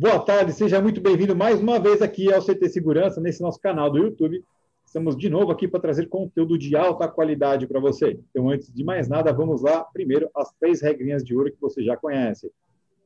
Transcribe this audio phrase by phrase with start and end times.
[0.00, 3.90] Boa tarde, seja muito bem-vindo mais uma vez aqui ao CT Segurança, nesse nosso canal
[3.90, 4.44] do YouTube.
[4.86, 8.16] Estamos de novo aqui para trazer conteúdo de alta qualidade para você.
[8.30, 9.82] Então, antes de mais nada, vamos lá.
[9.92, 12.48] Primeiro, as três regrinhas de ouro que você já conhece.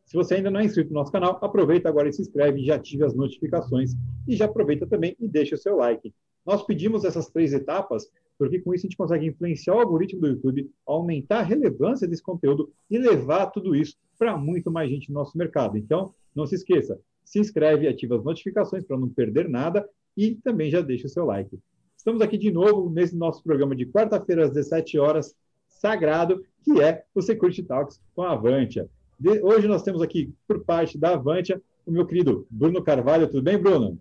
[0.04, 2.66] Se você ainda não é inscrito no nosso canal, aproveita agora e se inscreve, e
[2.66, 3.94] já ative as notificações
[4.28, 6.12] e já aproveita também e deixa o seu like.
[6.44, 8.06] Nós pedimos essas três etapas
[8.42, 12.24] porque com isso a gente consegue influenciar o algoritmo do YouTube, aumentar a relevância desse
[12.24, 15.78] conteúdo e levar tudo isso para muito mais gente no nosso mercado.
[15.78, 20.72] Então, não se esqueça, se inscreve ativa as notificações para não perder nada e também
[20.72, 21.56] já deixa o seu like.
[21.96, 25.36] Estamos aqui de novo nesse nosso programa de quarta-feira às 17 horas,
[25.68, 28.90] sagrado, que é o Security Talks com a Avantia.
[29.20, 33.28] De, hoje nós temos aqui, por parte da Avantia, o meu querido Bruno Carvalho.
[33.28, 34.00] Tudo bem, Bruno?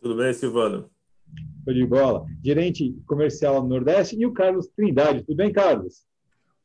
[0.00, 0.93] Tudo bem, Silvano.
[1.64, 2.26] Foi de bola.
[2.44, 5.24] Gerente comercial do Nordeste e o Carlos Trindade.
[5.24, 6.04] Tudo bem, Carlos?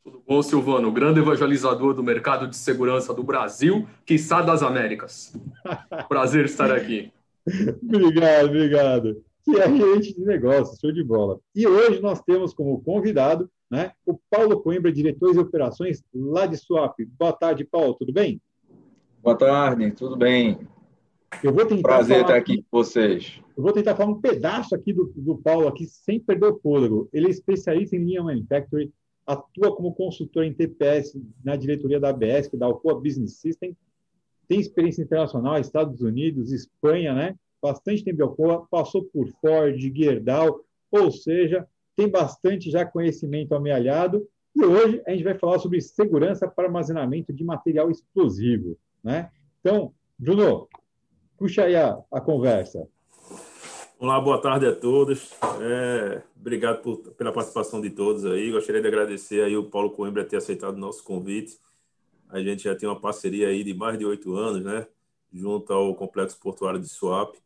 [0.03, 0.89] Tudo bom, Silvano?
[0.89, 5.33] O grande evangelizador do mercado de segurança do Brasil, quiçá das Américas.
[6.09, 7.11] Prazer estar aqui.
[7.81, 9.23] obrigado, obrigado.
[9.43, 11.39] Que é gerente de negócios, show de bola.
[11.55, 16.57] E hoje nós temos como convidado né, o Paulo Coimbra, diretor de operações lá de
[16.57, 16.95] Swap.
[17.17, 18.41] Boa tarde, Paulo, tudo bem?
[19.21, 20.57] Boa tarde, tudo bem.
[21.43, 23.39] Eu vou tentar Prazer estar aqui com vocês.
[23.55, 27.09] Eu vou tentar falar um pedaço aqui do, do Paulo, aqui, sem perder o fôlego.
[27.13, 28.91] Ele é especialista em linha manufacturing,
[29.25, 33.75] atua como consultor em TPS na diretoria da ABS, que dá o Alcoa Business System,
[34.47, 37.35] tem experiência internacional, Estados Unidos, Espanha, né?
[37.61, 44.27] Bastante tempo em Alcoa, passou por Ford, Gerdau, ou seja, tem bastante já conhecimento amealhado.
[44.55, 49.29] E hoje a gente vai falar sobre segurança para armazenamento de material explosivo, né?
[49.59, 50.67] Então, Bruno,
[51.39, 52.85] puxa aí a, a conversa.
[53.97, 55.31] Olá, boa tarde a todos.
[55.61, 58.51] É, obrigado por, pela participação de todos aí.
[58.51, 61.57] Gostaria de agradecer aí o Paulo Coimbra ter aceitado o nosso convite.
[62.27, 64.85] A gente já tem uma parceria aí de mais de oito anos, né?
[65.33, 67.39] Junto ao Complexo Portuário de Suape.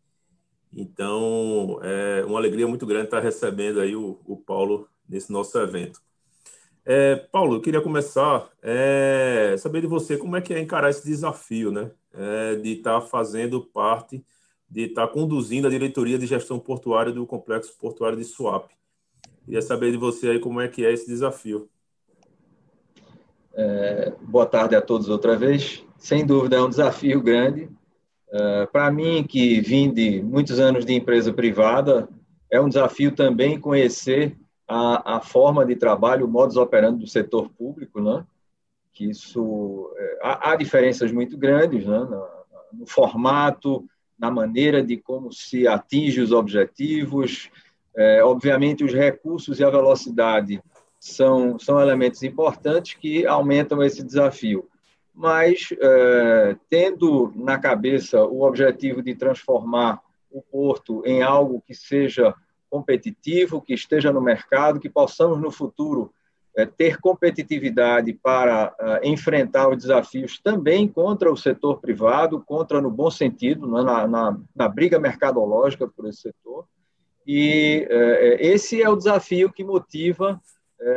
[0.76, 6.02] Então, é uma alegria muito grande estar recebendo aí o, o Paulo nesse nosso evento.
[6.84, 11.06] É, Paulo, eu queria começar é, saber de você como é que é encarar esse
[11.06, 11.92] desafio, né?
[12.14, 14.24] É, de estar fazendo parte
[14.74, 18.74] de estar conduzindo a diretoria de gestão portuária do complexo portuário de Suape.
[19.46, 21.70] Queria saber de você aí como é que é esse desafio.
[23.54, 25.86] É, boa tarde a todos outra vez.
[26.00, 27.70] Sem dúvida é um desafio grande.
[28.32, 32.10] É, Para mim, que vim de muitos anos de empresa privada,
[32.52, 34.36] é um desafio também conhecer
[34.68, 38.26] a, a forma de trabalho, o modus operandi do setor público, né?
[38.94, 41.98] Que isso é, há, diferenças muito grandes né?
[41.98, 42.28] no,
[42.74, 43.86] no formato,
[44.18, 47.50] na maneira de como se atinge os objetivos.
[47.96, 50.62] É, obviamente, os recursos e a velocidade
[51.00, 54.70] são, são elementos importantes que aumentam esse desafio.
[55.14, 60.00] Mas, é, tendo na cabeça o objetivo de transformar
[60.32, 62.34] o porto em algo que seja
[62.70, 66.12] competitivo, que esteja no mercado, que possamos no futuro
[66.56, 72.92] é, ter competitividade para é, enfrentar os desafios também contra o setor privado, contra no
[72.92, 76.66] bom sentido, né, na, na, na briga mercadológica por esse setor.
[77.26, 80.40] E é, esse é o desafio que motiva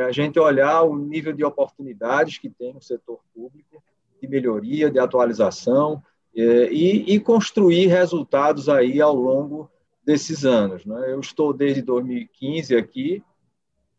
[0.05, 3.81] a gente olhar o nível de oportunidades que tem no setor público,
[4.21, 6.03] de melhoria, de atualização,
[6.35, 9.71] e, e construir resultados aí ao longo
[10.07, 10.85] desses anos.
[10.85, 11.11] Né?
[11.11, 13.21] Eu estou desde 2015 aqui,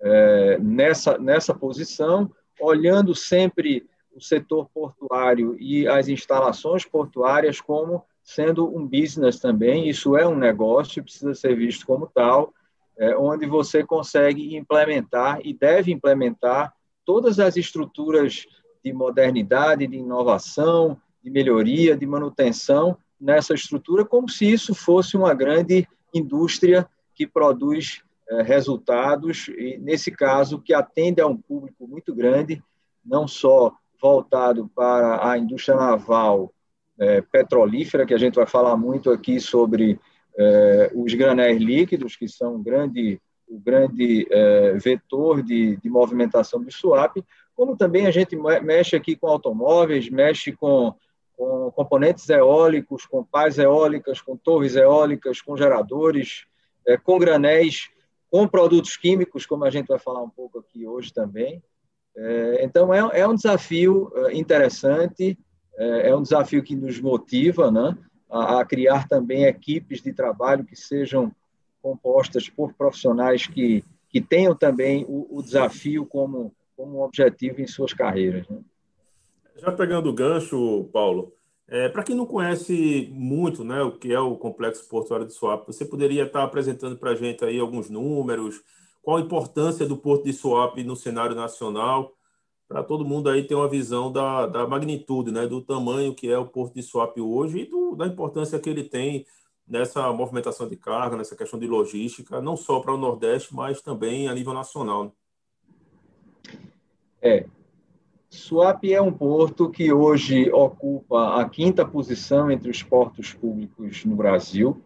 [0.00, 8.66] é, nessa, nessa posição, olhando sempre o setor portuário e as instalações portuárias como sendo
[8.76, 9.88] um business também.
[9.88, 12.52] Isso é um negócio, precisa ser visto como tal,
[12.98, 18.46] é, onde você consegue implementar e deve implementar todas as estruturas
[18.84, 25.34] de modernidade, de inovação, de melhoria, de manutenção nessa estrutura, como se isso fosse uma
[25.34, 28.02] grande indústria que produz
[28.44, 32.62] resultados, e nesse caso, que atende a um público muito grande,
[33.04, 36.52] não só voltado para a indústria naval
[36.98, 39.98] é, petrolífera, que a gente vai falar muito aqui sobre
[40.36, 46.62] é, os granéis líquidos, que são um grande, o grande é, vetor de, de movimentação
[46.62, 47.16] do swap,
[47.54, 50.94] como também a gente mexe aqui com automóveis, mexe com,
[51.36, 56.46] com componentes eólicos, com pás eólicas, com torres eólicas, com geradores,
[57.02, 57.90] com granéis
[58.30, 61.62] com produtos químicos, como a gente vai falar um pouco aqui hoje também.
[62.16, 65.38] É, então, é, é, um desafio é, interessante,
[65.76, 67.96] é, um desafio que nos motiva né,
[68.28, 71.32] a, a, criar também equipes de trabalho que sejam
[71.80, 77.92] compostas por profissionais que, que tenham também o, o desafio como, como objetivo em suas
[77.92, 78.48] carreiras.
[78.48, 78.58] Né?
[79.56, 81.32] Já pegando o gancho, Paulo,
[81.70, 85.66] É, para quem não conhece muito né, o que é o Complexo Portuário de Suape,
[85.66, 88.62] você poderia estar apresentando para a gente aí alguns números,
[89.02, 92.14] qual a importância do Porto de Suape no cenário nacional,
[92.66, 96.38] para todo mundo aí ter uma visão da, da magnitude, né, do tamanho que é
[96.38, 99.26] o Porto de Suape hoje e do, da importância que ele tem
[99.66, 104.26] nessa movimentação de carga, nessa questão de logística, não só para o Nordeste, mas também
[104.26, 105.04] a nível nacional.
[105.04, 105.12] Né?
[107.20, 107.46] É,
[108.30, 114.14] Suape é um porto que hoje ocupa a quinta posição entre os portos públicos no
[114.14, 114.82] Brasil.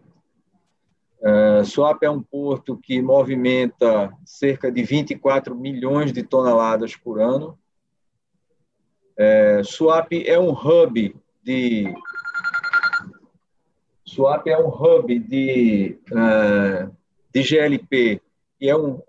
[1.21, 7.59] Uh, Suape é um porto que movimenta cerca de 24 milhões de toneladas por ano.
[9.19, 11.93] Uh, Suape é um hub de
[14.05, 16.95] Suape é um hub de, uh,
[17.33, 18.21] de GLP,
[18.59, 19.01] que é um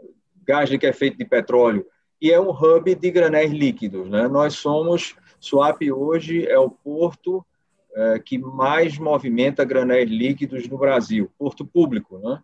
[0.46, 1.86] gás que é feito de petróleo,
[2.24, 4.10] e é um hub de granéis líquidos.
[4.10, 4.30] Né?
[4.30, 7.46] Nós somos, Suape hoje é o porto
[7.94, 12.18] é, que mais movimenta granéis líquidos no Brasil, porto público.
[12.20, 12.42] Né?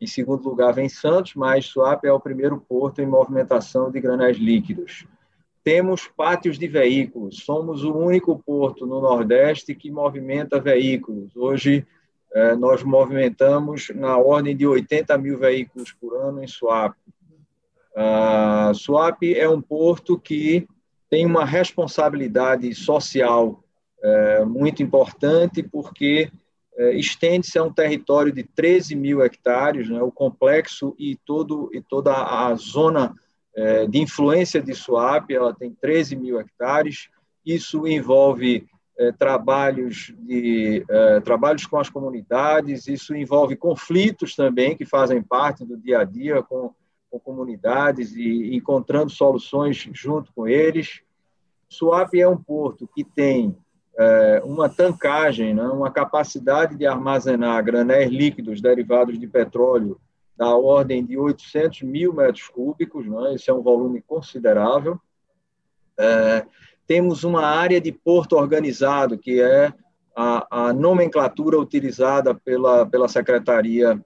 [0.00, 4.38] Em segundo lugar vem Santos, mas Suape é o primeiro porto em movimentação de granéis
[4.38, 5.06] líquidos.
[5.62, 11.36] Temos pátios de veículos, somos o único porto no Nordeste que movimenta veículos.
[11.36, 11.86] Hoje,
[12.32, 16.96] é, nós movimentamos na ordem de 80 mil veículos por ano em Suape.
[18.00, 20.68] A Suape é um porto que
[21.10, 23.64] tem uma responsabilidade social
[24.00, 26.30] é, muito importante, porque
[26.76, 31.82] é, estende-se a um território de 13 mil hectares, né, o complexo e, todo, e
[31.82, 33.16] toda a zona
[33.56, 37.08] é, de influência de Suape, ela tem 13 mil hectares,
[37.44, 38.64] isso envolve
[39.16, 40.84] trabalhos, de,
[41.24, 46.42] trabalhos com as comunidades, isso envolve conflitos também que fazem parte do dia a dia
[46.42, 46.74] com
[47.10, 51.00] com comunidades e encontrando soluções junto com eles.
[51.68, 53.56] Suape é um porto que tem
[53.98, 60.00] é, uma tancagem, né, uma capacidade de armazenar granéis líquidos derivados de petróleo
[60.36, 65.00] da ordem de 800 mil metros cúbicos, né, esse é um volume considerável.
[65.98, 66.46] É,
[66.86, 69.74] temos uma área de porto organizado, que é
[70.16, 74.00] a, a nomenclatura utilizada pela, pela Secretaria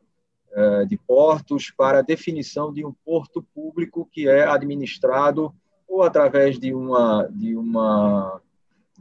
[0.86, 5.52] de portos para a definição de um porto público que é administrado
[5.88, 8.40] ou através de uma de uma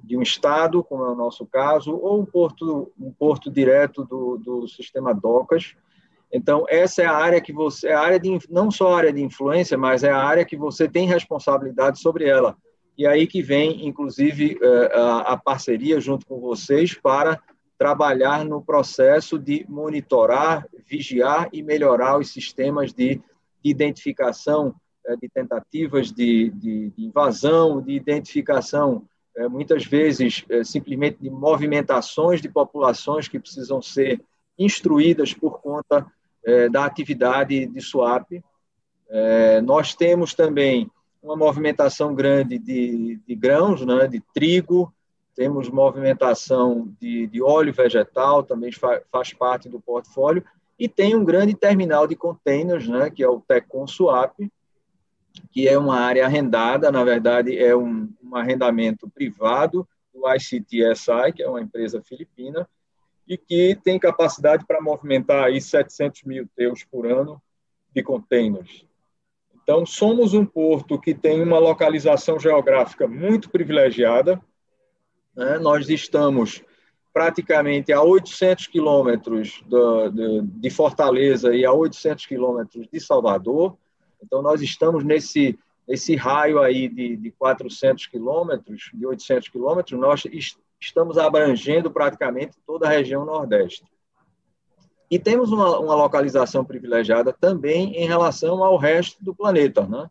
[0.03, 4.37] de um estado, como é o nosso caso, ou um porto um porto direto do,
[4.37, 5.75] do sistema docas.
[6.31, 9.13] Então essa é a área que você é a área de não só a área
[9.13, 12.55] de influência, mas é a área que você tem responsabilidade sobre ela.
[12.97, 17.41] E aí que vem, inclusive, eh, a parceria junto com vocês para
[17.81, 23.19] trabalhar no processo de monitorar, vigiar e melhorar os sistemas de
[23.63, 29.03] identificação eh, de tentativas de, de, de invasão, de identificação,
[29.35, 34.21] eh, muitas vezes eh, simplesmente de movimentações de populações que precisam ser
[34.59, 36.05] instruídas por conta
[36.71, 38.27] da atividade de swap.
[39.63, 40.89] Nós temos também
[41.21, 44.91] uma movimentação grande de, de grãos, né, de trigo,
[45.35, 50.43] temos movimentação de, de óleo vegetal, também fa, faz parte do portfólio,
[50.77, 54.35] e tem um grande terminal de containers, né, que é o Tecon Swap,
[55.51, 61.43] que é uma área arrendada, na verdade é um, um arrendamento privado do ICTSI, que
[61.43, 62.67] é uma empresa filipina,
[63.27, 67.41] e que tem capacidade para movimentar aí 700 mil teus por ano
[67.93, 68.85] de containers.
[69.63, 74.41] Então, somos um porto que tem uma localização geográfica muito privilegiada,
[75.35, 75.59] né?
[75.59, 76.63] Nós estamos
[77.13, 79.63] praticamente a 800 quilômetros
[80.43, 83.77] de Fortaleza e a 800 quilômetros de Salvador.
[84.23, 85.57] Então, nós estamos nesse,
[85.87, 90.23] nesse raio aí de, de 400 quilômetros, de 800 quilômetros, nós
[90.79, 93.83] estamos abrangendo praticamente toda a região Nordeste.
[95.09, 99.85] E temos uma, uma, localização privilegiada também em relação ao resto do planeta.
[99.85, 100.09] Né?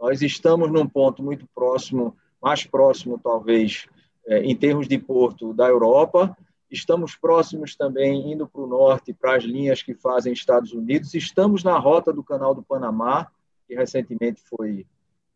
[0.00, 3.86] Nós estamos num ponto muito próximo, mais próximo, talvez,
[4.26, 6.36] em termos de porto da Europa.
[6.70, 11.14] Estamos próximos também, indo para o norte, para as linhas que fazem Estados Unidos.
[11.14, 13.26] Estamos na rota do Canal do Panamá,
[13.66, 14.86] que recentemente foi,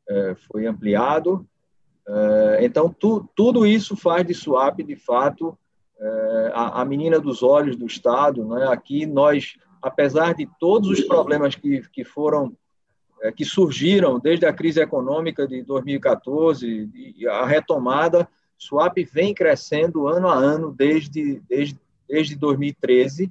[0.08, 1.44] é, foi ampliado.
[2.06, 5.58] É, então, tu, tudo isso faz de Suape, de fato,
[6.52, 8.44] a, a, menina dos olhos do Estado.
[8.46, 8.66] Né?
[8.68, 12.54] Aqui nós, apesar de todos os problemas que, que foram
[13.36, 18.28] que surgiram desde a crise econômica de 2014 e a retomada,
[18.64, 21.78] Swap vem crescendo ano a ano desde, desde,
[22.08, 23.30] desde 2013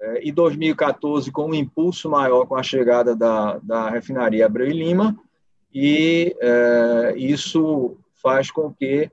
[0.00, 4.72] é, e 2014 com um impulso maior com a chegada da, da refinaria Abreu e
[4.72, 5.14] Lima
[5.74, 9.10] e é, isso faz com que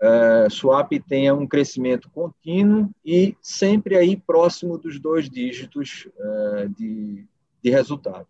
[0.00, 7.26] é, swap tenha um crescimento contínuo e sempre aí próximo dos dois dígitos é, de,
[7.60, 8.28] de resultado.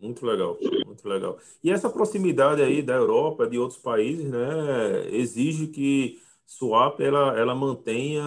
[0.00, 1.38] Muito legal, muito legal.
[1.64, 7.54] E essa proximidade aí da Europa, de outros países, né, exige que swap ela, ela
[7.54, 8.22] mantenha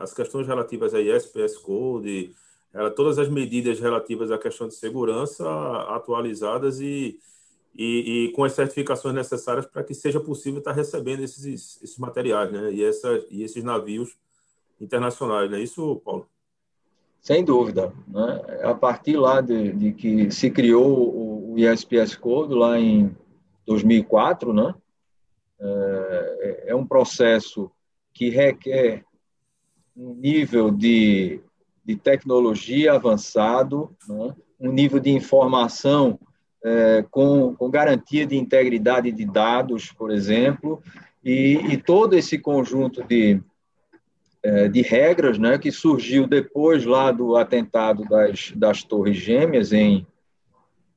[0.00, 2.34] as questões relativas a SPS Code,
[2.72, 5.48] ela, todas as medidas relativas à questão de segurança
[5.88, 7.18] atualizadas e,
[7.74, 12.52] e, e com as certificações necessárias para que seja possível estar recebendo esses, esses materiais,
[12.52, 12.72] né?
[12.72, 14.16] E, essa, e esses navios
[14.80, 16.29] internacionais, não é isso, Paulo?
[17.20, 17.92] Sem dúvida.
[18.08, 18.42] Né?
[18.62, 23.14] A partir lá de, de que se criou o ISPS Code, lá em
[23.66, 24.74] 2004, né?
[25.60, 27.70] É, é um processo
[28.14, 29.04] que requer
[29.94, 31.40] um nível de,
[31.84, 34.34] de tecnologia avançado, né?
[34.58, 36.18] um nível de informação
[36.64, 40.82] é, com, com garantia de integridade de dados, por exemplo,
[41.24, 43.40] e, e todo esse conjunto de, é,
[44.72, 50.06] de regras né, que surgiu depois lá do atentado das, das Torres Gêmeas em,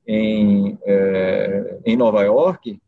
[0.08, 2.80] em, é, em Nova York,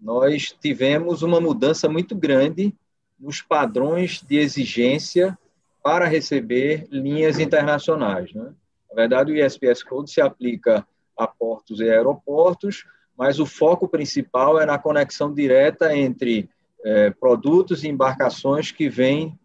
[0.00, 2.74] nós tivemos uma mudança muito grande
[3.18, 5.36] nos padrões de exigência
[5.82, 8.32] para receber linhas internacionais.
[8.32, 8.52] Né?
[8.90, 12.84] Na verdade, o ISPS Code se aplica a portos e aeroportos,
[13.16, 16.48] mas o foco principal é na conexão direta entre
[16.84, 19.36] é, produtos e embarcações que vêm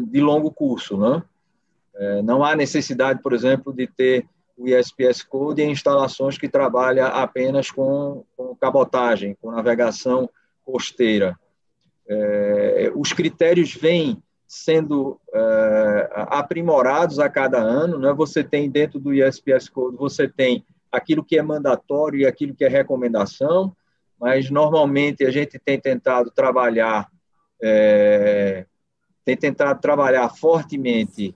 [0.00, 0.96] de longo curso.
[0.96, 1.22] Né?
[1.94, 7.06] É, não há necessidade, por exemplo, de ter o ISPS Code em instalações que trabalham
[7.06, 10.28] apenas com, com cabotagem, com navegação
[10.64, 11.38] costeira.
[12.08, 17.98] É, os critérios vêm sendo é, aprimorados a cada ano.
[17.98, 18.12] Né?
[18.14, 22.64] Você tem dentro do ISPS Code, você tem aquilo que é mandatório e aquilo que
[22.64, 23.76] é recomendação,
[24.18, 27.08] mas normalmente a gente tem tentado trabalhar,
[27.62, 28.64] é,
[29.28, 31.34] tem tentado trabalhar fortemente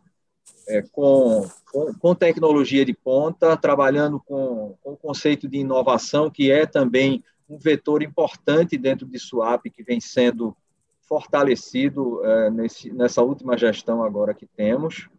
[0.66, 6.50] é, com, com, com, tecnologia de ponta, trabalhando com, com o conceito de inovação, que
[6.50, 10.56] é também um vetor importante dentro de SWAP, que vem sendo
[11.02, 15.10] fortalecido é, nesse, nessa última gestão agora que temos.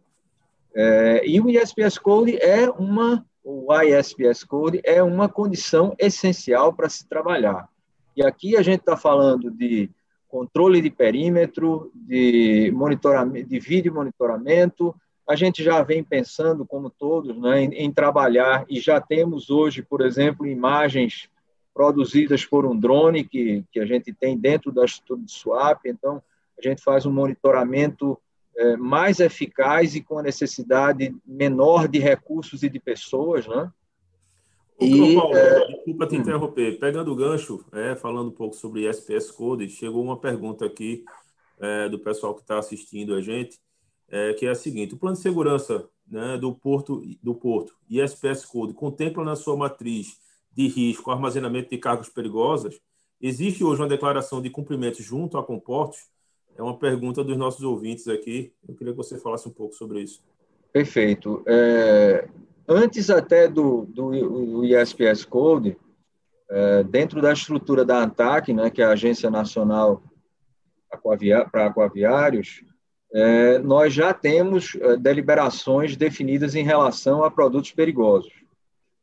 [0.74, 6.88] É, e o ISPS Code é uma o ISPS Code é uma condição essencial para
[6.88, 7.68] se trabalhar.
[8.16, 9.90] E aqui a gente está falando de
[10.34, 14.92] controle de perímetro, de monitoramento, de vídeo monitoramento.
[15.28, 19.80] A gente já vem pensando, como todos, né, em, em trabalhar e já temos hoje,
[19.80, 21.28] por exemplo, imagens
[21.72, 25.86] produzidas por um drone que, que a gente tem dentro da estrutura de SWAP.
[25.86, 26.20] Então,
[26.58, 28.18] a gente faz um monitoramento
[28.56, 33.70] é, mais eficaz e com a necessidade menor de recursos e de pessoas, né?
[34.80, 35.66] E, Paulo, é...
[35.68, 36.78] desculpa te interromper.
[36.78, 41.04] Pegando o gancho, é, falando um pouco sobre SPS Code, chegou uma pergunta aqui
[41.60, 43.58] é, do pessoal que está assistindo a gente,
[44.08, 48.00] é, que é a seguinte: o plano de segurança né, do porto do porto e
[48.00, 50.18] SPS Code contempla na sua matriz
[50.52, 52.80] de risco armazenamento de cargas perigosas?
[53.20, 56.12] Existe hoje uma declaração de cumprimento junto a comportos
[56.56, 58.52] é uma pergunta dos nossos ouvintes aqui.
[58.66, 60.22] Eu queria que você falasse um pouco sobre isso.
[60.72, 61.42] Perfeito.
[61.46, 62.28] É,
[62.68, 65.76] antes até do, do, ISPS Code,
[66.48, 70.02] é, dentro da estrutura da ANTAC, né, que é a Agência Nacional
[71.50, 72.62] para Aquaviários,
[73.12, 78.32] é, nós já temos é, deliberações definidas em relação a produtos perigosos.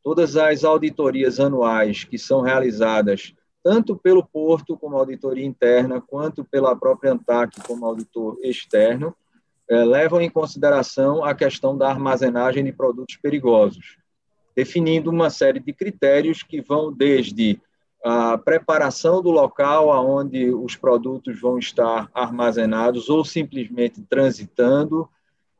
[0.02, 6.74] Todas as auditorias anuais que são realizadas tanto pelo Porto, como auditoria interna, quanto pela
[6.74, 9.14] própria ANTAC, como auditor externo,
[9.72, 13.96] é, levam em consideração a questão da armazenagem de produtos perigosos,
[14.54, 17.58] definindo uma série de critérios que vão desde
[18.04, 25.08] a preparação do local aonde os produtos vão estar armazenados ou simplesmente transitando.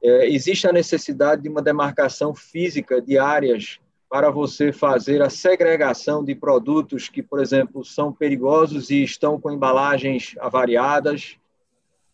[0.04, 6.23] É, existe a necessidade de uma demarcação física de áreas para você fazer a segregação
[6.23, 11.38] de produtos que, por exemplo, são perigosos e estão com embalagens avariadas.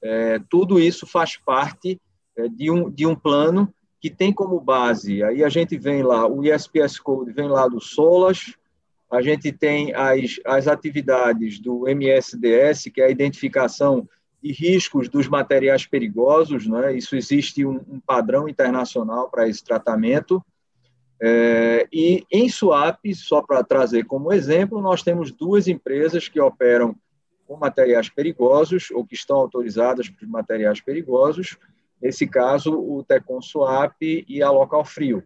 [0.03, 2.01] É, tudo isso faz parte
[2.37, 6.27] é, de, um, de um plano que tem como base, aí a gente vem lá,
[6.27, 8.55] o ISPS Code vem lá do SOLAS,
[9.11, 14.09] a gente tem as, as atividades do MSDS, que é a identificação
[14.41, 16.97] de riscos dos materiais perigosos, né?
[16.97, 20.41] isso existe um, um padrão internacional para esse tratamento,
[21.21, 26.95] é, e em Swap, só para trazer como exemplo, nós temos duas empresas que operam
[27.49, 31.57] com materiais perigosos ou que estão autorizadas para materiais perigosos.
[32.01, 35.25] Nesse caso, o Tecon Swap e a Local Frio.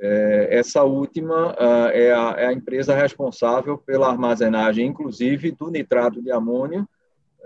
[0.00, 6.20] É, essa última uh, é, a, é, a, empresa responsável pela armazenagem, inclusive, do nitrato
[6.20, 6.86] de amônio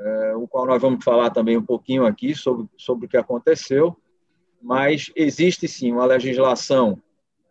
[0.00, 3.94] é, o qual nós vamos falar também um pouquinho aqui sobre, sobre o que aconteceu,
[4.62, 7.00] mas existe sim uma legislação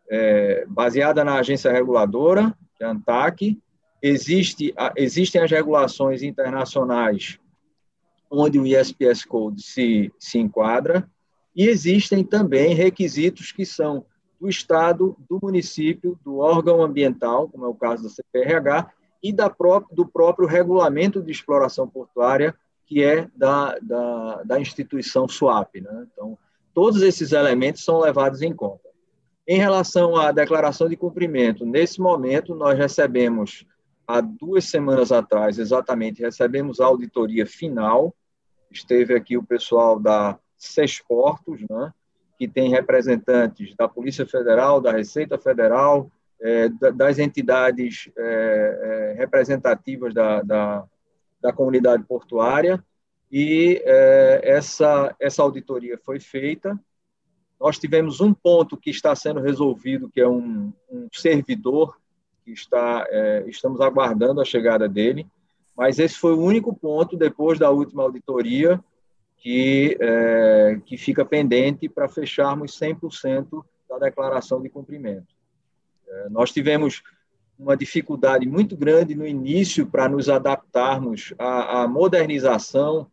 [0.10, 3.60] é, baseada na agência reguladora, que é a ANTAC,
[4.02, 7.40] existe, existem as regulações internacionais
[8.32, 11.10] onde o ISPS Code se, se enquadra,
[11.56, 14.06] e existem também requisitos que são
[14.40, 18.92] do Estado, do município, do órgão ambiental, como é o caso da CPRH,
[19.22, 25.28] e da pró do próprio regulamento de exploração portuária, que é da, da, da instituição
[25.28, 25.82] SWAP.
[25.82, 26.08] Né?
[26.12, 26.38] Então,
[26.74, 28.88] todos esses elementos são levados em conta.
[29.46, 33.66] Em relação à declaração de cumprimento, nesse momento nós recebemos,
[34.10, 38.16] há duas semanas atrás, exatamente, recebemos a auditoria final.
[38.72, 41.94] Esteve aqui o pessoal da Sesportos, né,
[42.36, 46.12] que tem representantes da Polícia Federal, da Receita Federal,
[46.42, 50.86] é, das entidades é, é, representativas da, da,
[51.40, 52.84] da, comunidade portuária,
[53.32, 53.80] e
[54.42, 56.80] essa, essa auditoria foi feita.
[57.60, 61.99] Nós tivemos um ponto que está sendo resolvido, que é um, um servidor,
[62.50, 65.28] que está, é, estamos aguardando a chegada dele,
[65.78, 68.84] mas esse foi o único ponto, depois da última auditoria,
[69.38, 75.28] que, é, que fica pendente para fecharmos 100% da declaração de cumprimento.
[76.08, 77.02] É, nós tivemos
[77.58, 83.08] uma dificuldade muito grande no início para nos adaptarmos à, à modernização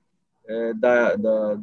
[0.46, 1.60] é, da, da,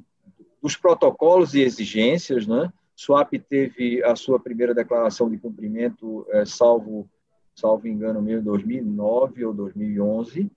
[0.61, 2.45] dos protocolos e exigências.
[2.45, 2.71] Né?
[2.95, 7.09] SWAP teve a sua primeira declaração de cumprimento, é, salvo,
[7.55, 10.51] salvo engano meu, em 2009 ou 2011,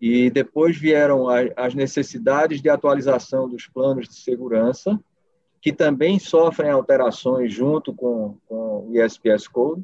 [0.00, 1.26] e depois vieram
[1.56, 4.98] as necessidades de atualização dos planos de segurança,
[5.60, 9.82] que também sofrem alterações junto com, com o ISPS Code,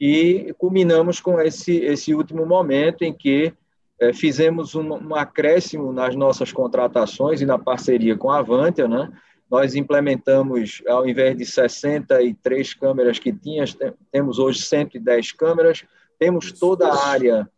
[0.00, 3.52] e culminamos com esse, esse último momento em que
[4.00, 9.12] é, fizemos um, um, acréscimo nas nossas contratações e na parceria com a Avantia, né?
[9.50, 13.76] Nós implementamos, ao invés de 63 câmeras que tínhamos,
[14.10, 15.84] temos hoje 110 câmeras,
[16.20, 17.50] temos toda a área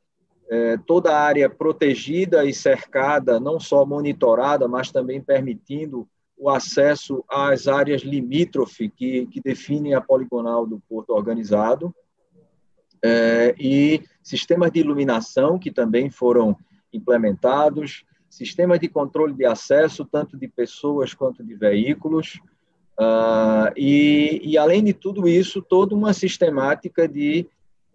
[0.49, 7.25] é, toda a área protegida e cercada, não só monitorada, mas também permitindo o acesso
[7.27, 11.95] às áreas limítrofe que, que definem a poligonal do porto organizado.
[13.03, 16.55] É, e sistemas de iluminação que também foram
[16.93, 22.41] implementados, sistemas de controle de acesso, tanto de pessoas quanto de veículos,
[23.01, 27.47] uh, e, e, além de tudo isso, toda uma sistemática de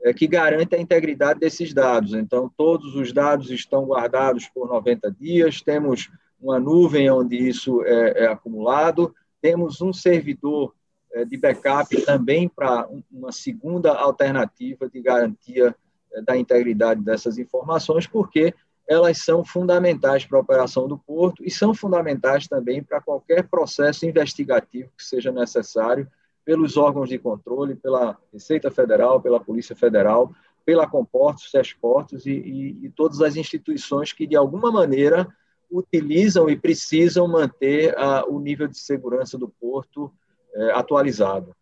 [0.04, 2.14] é, que garante a integridade desses dados.
[2.14, 8.26] Então, todos os dados estão guardados por 90 dias, temos uma nuvem onde isso é,
[8.26, 10.74] é acumulado, temos um servidor
[11.14, 15.76] é, de backup também para uma segunda alternativa de garantia
[16.14, 18.54] é, da integridade dessas informações, porque
[18.88, 24.06] elas são fundamentais para a operação do porto e são fundamentais também para qualquer processo
[24.06, 26.08] investigativo que seja necessário
[26.48, 30.34] pelos órgãos de controle, pela Receita Federal, pela Polícia Federal,
[30.64, 35.28] pela Comportos, Sesportos e, e, e todas as instituições que, de alguma maneira,
[35.70, 40.10] utilizam e precisam manter a, o nível de segurança do porto
[40.54, 41.54] é, atualizado.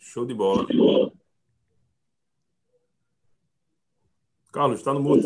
[0.00, 0.66] Show de bola.
[4.52, 5.20] Carlos, está no mudo.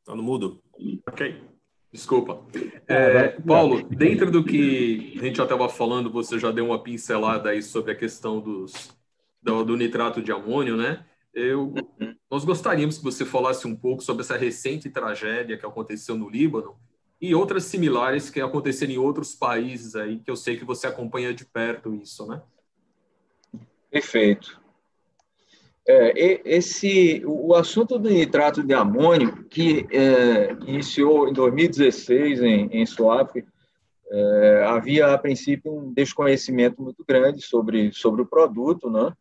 [0.00, 0.60] Está no mudo.
[1.06, 1.57] Ok.
[1.90, 2.44] Desculpa.
[2.86, 7.50] É, Paulo, dentro do que a gente já estava falando, você já deu uma pincelada
[7.50, 8.94] aí sobre a questão dos,
[9.42, 11.04] do, do nitrato de amônio, né?
[11.32, 11.72] Eu,
[12.30, 16.76] nós gostaríamos que você falasse um pouco sobre essa recente tragédia que aconteceu no Líbano
[17.20, 21.32] e outras similares que aconteceram em outros países aí, que eu sei que você acompanha
[21.32, 22.42] de perto isso, né?
[23.90, 24.60] Perfeito.
[25.90, 32.84] É, esse, o assunto do nitrato de amônio, que é, iniciou em 2016 em, em
[32.84, 33.50] Suáfrica,
[34.10, 39.14] é, havia a princípio um desconhecimento muito grande sobre, sobre o produto, né?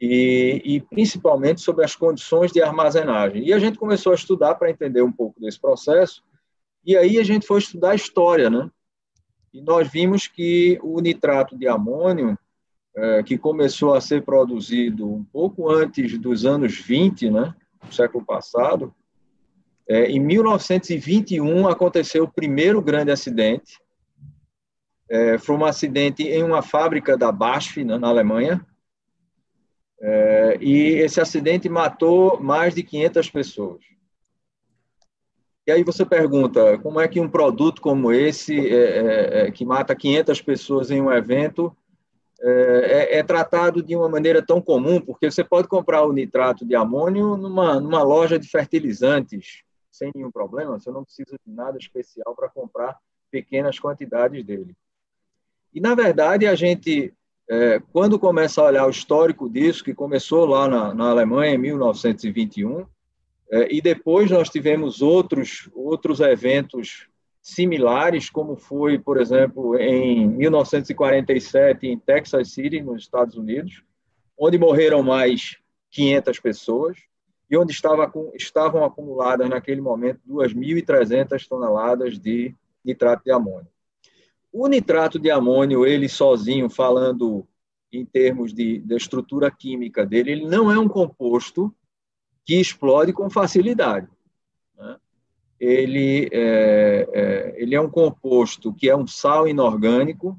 [0.00, 3.46] E, e, principalmente sobre as condições de armazenagem.
[3.46, 6.22] E a gente começou a estudar para entender um pouco desse processo,
[6.84, 8.70] e aí a gente foi estudar a história, né?
[9.52, 12.38] E nós vimos que o nitrato de amônio
[12.96, 17.54] é, que começou a ser produzido um pouco antes dos anos 20, né,
[17.84, 18.92] do século passado,
[19.88, 23.78] é, em 1921 aconteceu o primeiro grande acidente.
[25.08, 28.66] É, foi um acidente em uma fábrica da BASF, né, na Alemanha,
[30.00, 33.84] é, e esse acidente matou mais de 500 pessoas.
[35.66, 40.40] E aí você pergunta, como é que um produto como esse, é, que mata 500
[40.40, 41.76] pessoas em um evento,
[42.40, 46.74] é, é, tratado de uma maneira tão comum, porque você pode comprar o nitrato de
[46.74, 52.34] amônio numa, numa loja de fertilizantes, sem nenhum problema, você não precisa de nada especial
[52.34, 52.98] para comprar
[53.30, 54.74] pequenas quantidades dele.
[55.72, 57.12] E, na verdade, a gente,
[57.48, 61.58] é, quando começa a olhar o histórico disso, que começou lá na, na Alemanha em
[61.58, 62.86] 1921,
[63.50, 67.08] é, e depois nós tivemos outros, outros eventos
[67.46, 73.84] similares, como foi, por exemplo, em 1947 em Texas City, nos Estados Unidos,
[74.36, 75.56] onde morreram mais
[75.92, 76.98] 500 pessoas
[77.48, 82.52] e onde estava, estavam acumuladas naquele momento 2.300 toneladas de
[82.84, 83.68] nitrato de amônio.
[84.52, 87.46] O nitrato de amônio, ele sozinho, falando
[87.92, 91.72] em termos de, de estrutura química dele, ele não é um composto
[92.44, 94.08] que explode com facilidade.
[95.58, 100.38] Ele, é, é, ele é um composto que é um sal inorgânico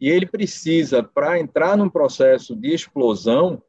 [0.00, 3.62] e ele precisa, para entrar num processo de explosão,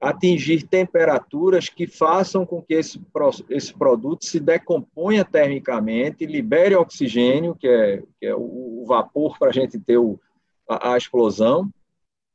[0.00, 3.00] atingir temperaturas que façam com que esse,
[3.48, 9.52] esse produto se decomponha termicamente, libere oxigênio, que é, que é o, vapor para a
[9.52, 10.18] gente ter o,
[10.68, 11.72] a, a explosão,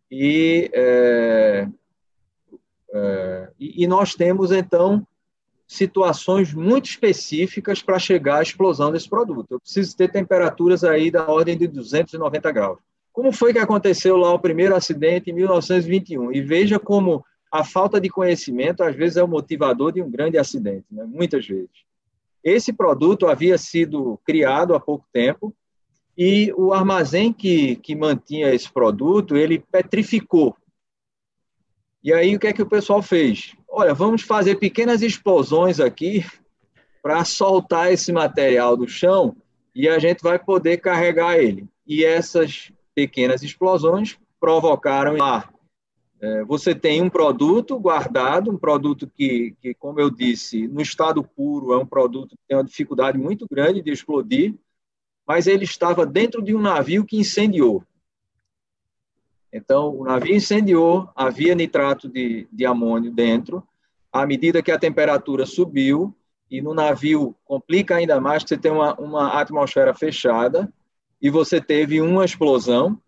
[0.10, 1.68] e, é,
[2.94, 5.06] é, e nós temos, então,
[5.68, 9.52] situações muito específicas para chegar à explosão desse produto.
[9.52, 12.80] Eu preciso ter temperaturas aí da ordem de 290 graus.
[13.12, 16.32] Como foi que aconteceu lá o primeiro acidente em 1921?
[16.32, 20.38] E veja como a falta de conhecimento, às vezes, é o motivador de um grande
[20.38, 21.04] acidente, né?
[21.06, 21.70] muitas vezes.
[22.44, 25.54] Esse produto havia sido criado há pouco tempo
[26.18, 30.56] e o armazém que, que mantinha esse produto, ele petrificou.
[32.04, 33.54] E aí, o que é que o pessoal fez?
[33.80, 36.26] Olha, vamos fazer pequenas explosões aqui
[37.00, 39.38] para soltar esse material do chão
[39.76, 41.70] e a gente vai poder carregar ele.
[41.86, 45.48] E essas pequenas explosões provocaram lá.
[46.20, 51.24] É, você tem um produto guardado, um produto que, que, como eu disse, no estado
[51.24, 54.56] puro é um produto que tem uma dificuldade muito grande de explodir,
[55.24, 57.84] mas ele estava dentro de um navio que incendiou.
[59.58, 63.64] Então, o navio incendiou, havia nitrato de, de amônio dentro,
[64.14, 66.16] à medida que a temperatura subiu,
[66.50, 70.72] e no navio complica ainda mais, você tem uma, uma atmosfera fechada,
[71.22, 73.02] e você teve uma explosão.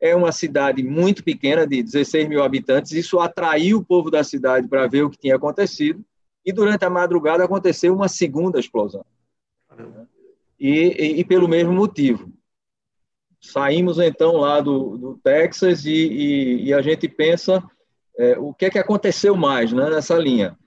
[0.00, 2.92] É uma cidade muito pequena, de 16 mil habitantes.
[2.92, 6.04] Isso atraiu o povo da cidade para ver o que tinha acontecido.
[6.44, 9.04] E durante a madrugada aconteceu uma segunda explosão.
[10.60, 12.30] E, e, e pelo mesmo motivo.
[13.44, 17.62] Saímos então lá do, do Texas e, e, a gente pensa
[18.18, 20.58] é, o que é que aconteceu mais né, nessa linha.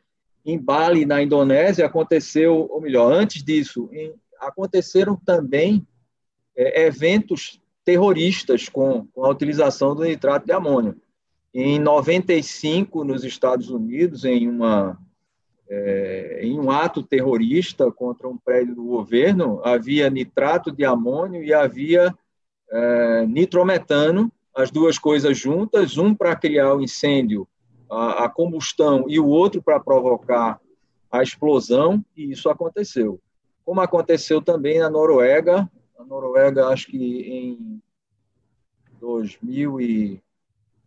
[0.46, 5.86] Em Bali, na Indonésia, aconteceu, ou melhor, antes disso, em, aconteceram também
[6.56, 10.96] é, eventos terroristas com, com, a utilização do nitrato de amônio.
[11.52, 15.00] Em 95, nos Estados Unidos, em, uma,
[15.68, 21.52] é, em um ato terrorista contra um prédio do governo, havia nitrato de amônio e
[21.52, 22.16] havia
[22.72, 27.48] é, nitrometano, as duas coisas juntas, um para criar o incêndio,
[27.90, 30.60] a, a combustão, e o outro para provocar
[31.12, 33.20] a explosão, e isso aconteceu.
[33.64, 37.82] Como aconteceu também na Noruega, a Noruega, acho que em
[39.00, 40.24] 2000 e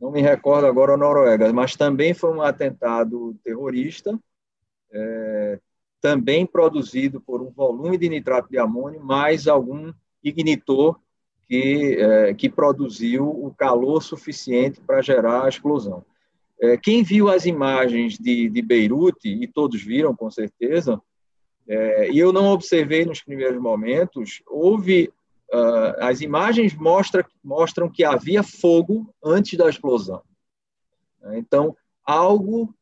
[0.00, 4.18] não me recordo agora a Noruega, mas também foi um atentado terrorista,
[4.92, 5.60] é,
[6.00, 9.92] também produzido por um volume de nitrato de amônio mais algum
[10.24, 10.98] ignitor
[11.50, 16.04] que, é, que produziu o calor suficiente para gerar a explosão.
[16.62, 21.02] É, quem viu as imagens de, de Beirute, e todos viram com certeza,
[21.66, 25.12] é, e eu não observei nos primeiros momentos, houve.
[25.52, 30.22] Uh, as imagens mostra, mostram que havia fogo antes da explosão.
[31.32, 32.72] Então, algo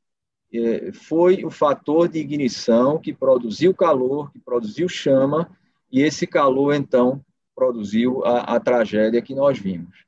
[0.93, 5.51] foi o fator de ignição que produziu calor, que produziu chama,
[5.91, 7.25] e esse calor, então,
[7.59, 10.07] produziu a, a tragédia que nós vimos.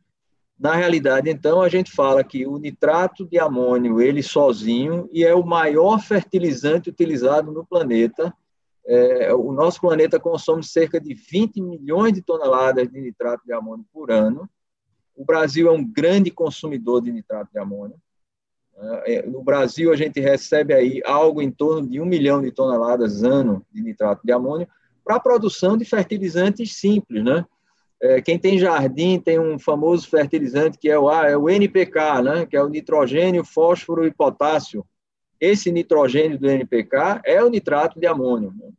[0.57, 5.35] Na realidade, então, a gente fala que o nitrato de amônio, ele sozinho, e é
[5.35, 8.33] o maior fertilizante utilizado no planeta,
[8.87, 13.85] é, o nosso planeta consome cerca de 20 milhões de toneladas de nitrato de amônio
[13.93, 14.49] por ano.
[15.17, 17.97] O Brasil é um grande consumidor de nitrato de amônio.
[19.07, 23.25] É, no Brasil, a gente recebe aí algo em torno de um milhão de toneladas
[23.25, 24.69] ano de nitrato de amônio
[25.11, 27.45] para a produção de fertilizantes simples, né?
[28.01, 32.47] É, quem tem jardim tem um famoso fertilizante que é o, é o NPK, né?
[32.47, 34.87] Que é o nitrogênio, fósforo e potássio
[35.41, 38.55] esse nitrogênio do NPK é o nitrato de amônio.
[38.57, 38.71] Né?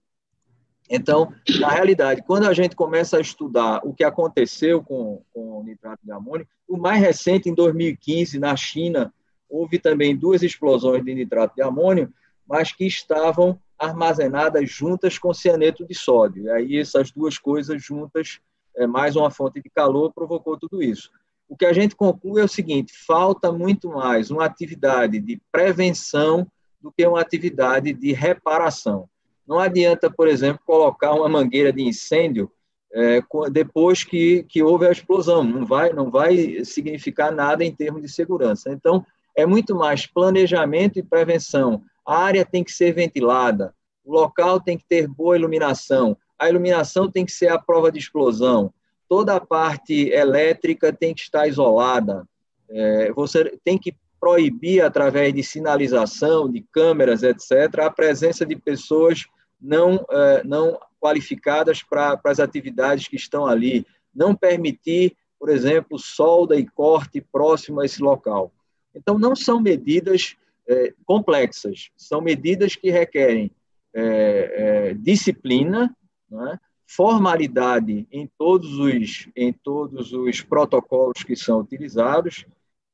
[0.89, 5.63] Então, na realidade, quando a gente começa a estudar o que aconteceu com, com o
[5.63, 9.13] nitrato de amônio, o mais recente, em 2015, na China,
[9.49, 12.13] houve também duas explosões de nitrato de amônio,
[12.47, 16.43] mas que estavam armazenadas juntas com cianeto de sódio.
[16.43, 18.39] E aí essas duas coisas juntas,
[18.77, 21.09] é, mais uma fonte de calor, provocou tudo isso.
[21.49, 26.47] O que a gente conclui é o seguinte: falta muito mais uma atividade de prevenção
[26.79, 29.09] do que uma atividade de reparação.
[29.47, 32.49] Não adianta, por exemplo, colocar uma mangueira de incêndio
[32.93, 33.19] é,
[33.51, 35.43] depois que, que houve a explosão.
[35.43, 38.71] Não vai, não vai significar nada em termos de segurança.
[38.71, 41.83] Então, é muito mais planejamento e prevenção.
[42.05, 47.09] A área tem que ser ventilada, o local tem que ter boa iluminação, a iluminação
[47.09, 48.73] tem que ser a prova de explosão,
[49.07, 52.27] toda a parte elétrica tem que estar isolada,
[52.69, 59.25] é, você tem que proibir, através de sinalização, de câmeras, etc., a presença de pessoas
[59.59, 66.55] não, é, não qualificadas para as atividades que estão ali, não permitir, por exemplo, solda
[66.55, 68.51] e corte próximo a esse local.
[68.93, 70.35] Então, não são medidas
[70.67, 73.51] é, complexas, são medidas que requerem
[73.93, 75.95] é, é, disciplina,
[76.31, 76.59] é?
[76.87, 82.45] formalidade em todos, os, em todos os protocolos que são utilizados,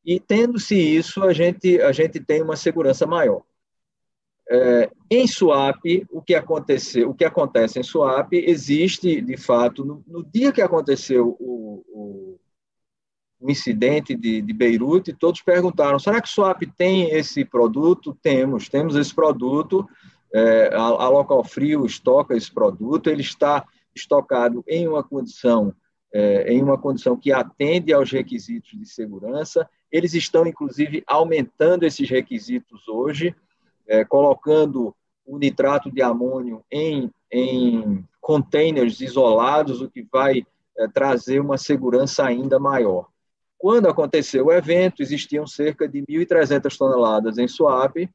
[0.05, 3.43] e tendo-se isso, a gente, a gente tem uma segurança maior.
[4.49, 10.01] É, em swap, o que aconteceu, o que acontece em swap existe de fato no,
[10.07, 12.39] no dia que aconteceu o, o,
[13.39, 18.17] o incidente de, de Beirute, todos perguntaram: será que swap tem esse produto?
[18.21, 19.87] Temos, temos esse produto.
[20.33, 23.09] É, a, a Local Frio estoca esse produto.
[23.09, 25.73] Ele está estocado em uma condição
[26.13, 29.69] é, em uma condição que atende aos requisitos de segurança.
[29.91, 33.35] Eles estão, inclusive, aumentando esses requisitos hoje
[33.87, 34.93] é, colocando
[35.25, 40.45] o nitrato de amônio em, em containers isolados, o que vai
[40.77, 43.07] é, trazer uma segurança ainda maior.
[43.57, 48.09] Quando aconteceu o evento, existiam cerca de 1.300 toneladas em SWAP,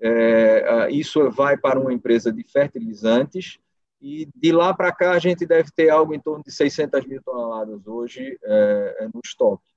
[0.00, 3.58] é, isso vai para uma empresa de fertilizantes,
[4.00, 7.20] e de lá para cá a gente deve ter algo em torno de 600 mil
[7.22, 9.68] toneladas hoje é, no estoque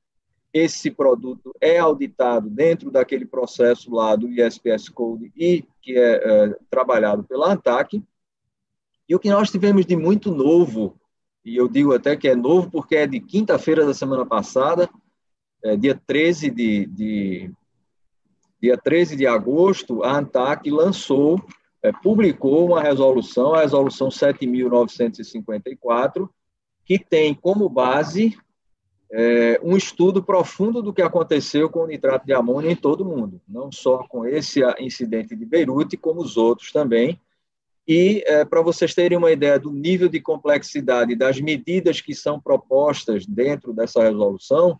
[0.53, 6.55] esse produto é auditado dentro daquele processo lá do ISPS Code e que é, é
[6.69, 8.03] trabalhado pela ANTAC.
[9.07, 10.99] E o que nós tivemos de muito novo,
[11.43, 14.89] e eu digo até que é novo porque é de quinta-feira da semana passada,
[15.63, 17.51] é, dia 13 de, de,
[18.61, 21.41] dia 13 de agosto, a ANTAC lançou,
[21.83, 26.29] é, publicou uma resolução, a resolução 7.954,
[26.85, 28.37] que tem como base
[29.11, 33.05] é, um estudo profundo do que aconteceu com o nitrato de amônia em todo o
[33.05, 37.19] mundo, não só com esse incidente de Beirute, como os outros também.
[37.87, 42.39] E, é, para vocês terem uma ideia do nível de complexidade das medidas que são
[42.39, 44.79] propostas dentro dessa resolução,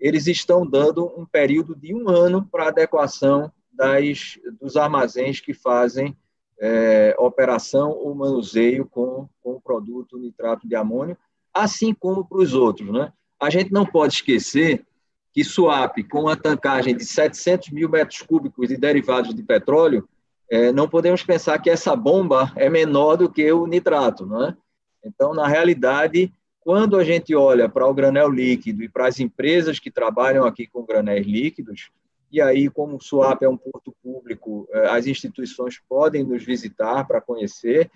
[0.00, 6.16] eles estão dando um período de um ano para adequação das, dos armazéns que fazem
[6.60, 11.16] é, operação ou manuseio com, com o produto nitrato de amônio,
[11.52, 13.12] assim como para os outros, né?
[13.38, 14.84] A gente não pode esquecer
[15.32, 20.08] que Suape, com uma tancagem de 700 mil metros cúbicos de derivados de petróleo,
[20.50, 24.56] é, não podemos pensar que essa bomba é menor do que o nitrato, não é?
[25.04, 29.78] Então, na realidade, quando a gente olha para o granel líquido e para as empresas
[29.78, 31.90] que trabalham aqui com granéis líquidos,
[32.30, 37.04] e aí, como o SUAP é um porto público, é, as instituições podem nos visitar
[37.04, 37.90] para conhecer,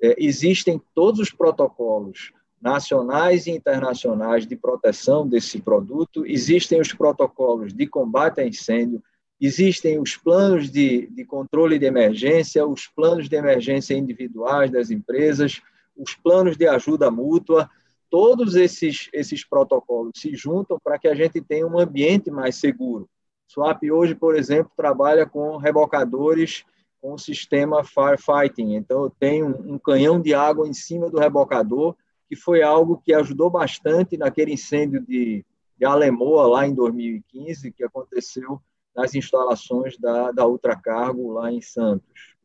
[0.00, 7.72] é, existem todos os protocolos nacionais e internacionais de proteção desse produto, existem os protocolos
[7.72, 9.02] de combate a incêndio,
[9.40, 15.62] existem os planos de, de controle de emergência, os planos de emergência individuais das empresas,
[15.96, 17.68] os planos de ajuda mútua,
[18.10, 23.08] todos esses, esses protocolos se juntam para que a gente tenha um ambiente mais seguro.
[23.46, 26.64] Swap hoje, por exemplo, trabalha com rebocadores
[27.00, 28.74] com o sistema firefighting.
[28.74, 31.96] Então, eu tenho um canhão de água em cima do rebocador
[32.28, 35.44] que foi algo que ajudou bastante naquele incêndio de,
[35.76, 38.60] de Alemoa, lá em 2015, que aconteceu
[38.94, 42.36] nas instalações da, da Ultracargo, lá em Santos.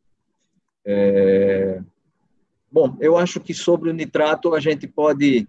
[0.84, 1.80] É...
[2.70, 5.46] Bom, eu acho que sobre o nitrato a gente pode,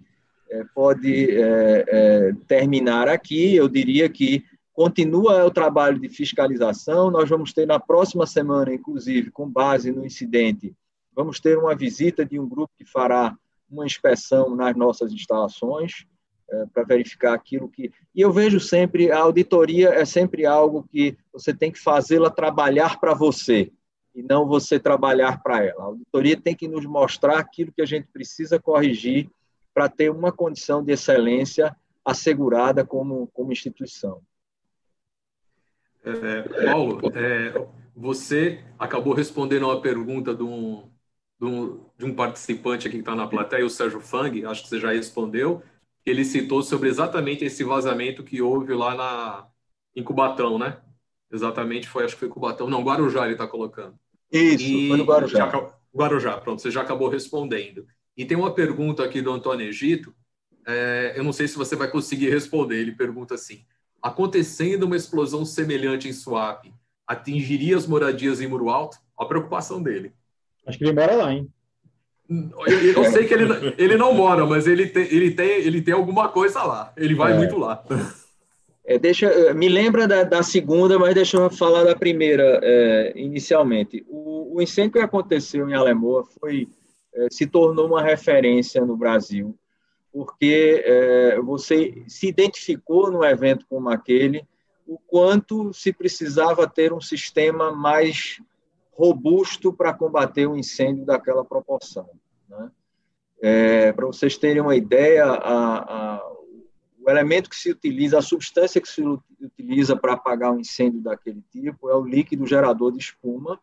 [0.74, 3.56] pode é, é, terminar aqui.
[3.56, 7.10] Eu diria que continua o trabalho de fiscalização.
[7.10, 10.76] Nós vamos ter na próxima semana, inclusive, com base no incidente,
[11.16, 13.36] vamos ter uma visita de um grupo que fará
[13.70, 16.06] uma inspeção nas nossas instalações
[16.50, 17.92] é, para verificar aquilo que.
[18.16, 23.00] E eu vejo sempre a auditoria é sempre algo que você tem que fazê-la trabalhar
[23.00, 23.72] para você
[24.16, 25.82] e não você trabalhar para ela.
[25.82, 29.30] A auditoria tem que nos mostrar aquilo que a gente precisa corrigir
[29.78, 34.24] para ter uma condição de excelência assegurada como, como instituição.
[36.04, 37.54] É, Paulo, é,
[37.96, 40.90] você acabou respondendo a uma pergunta de um,
[41.40, 44.70] de um, de um participante aqui que está na plateia, o Sérgio Fang, acho que
[44.70, 45.62] você já respondeu,
[46.04, 49.48] ele citou sobre exatamente esse vazamento que houve lá na,
[49.96, 50.82] em Cubatão, né?
[51.32, 52.68] Exatamente, foi, acho que foi Cubatão.
[52.68, 53.94] Não, Guarujá ele está colocando.
[54.32, 55.38] Isso, e, foi no Guarujá.
[55.38, 57.86] Já, Guarujá, pronto, você já acabou respondendo.
[58.18, 60.14] E tem uma pergunta aqui do Antônio Egito,
[60.66, 62.78] é, eu não sei se você vai conseguir responder.
[62.78, 63.64] Ele pergunta assim:
[64.02, 66.66] acontecendo uma explosão semelhante em Swap,
[67.06, 68.98] atingiria as moradias em Muro Alto?
[69.18, 70.12] A preocupação dele.
[70.66, 71.50] Acho que ele mora lá, hein?
[72.30, 73.46] Eu, eu sei que ele,
[73.78, 76.92] ele não mora, mas ele tem, ele, tem, ele tem alguma coisa lá.
[76.98, 77.38] Ele vai é.
[77.38, 77.84] muito lá.
[78.86, 84.06] É, deixa, me lembra da, da, segunda, mas deixa eu falar da primeira é, inicialmente.
[84.08, 86.68] O, o, incêndio que aconteceu em Alemoa foi,
[87.32, 89.58] se tornou uma referência no Brasil
[90.18, 94.48] porque é, você se identificou num evento como aquele,
[94.88, 98.42] o quanto se precisava ter um sistema mais
[98.94, 102.10] robusto para combater um incêndio daquela proporção.
[102.50, 102.72] Né?
[103.40, 106.32] É, para vocês terem uma ideia, a, a,
[107.00, 109.04] o elemento que se utiliza, a substância que se
[109.40, 113.60] utiliza para apagar um incêndio daquele tipo é o líquido gerador de espuma,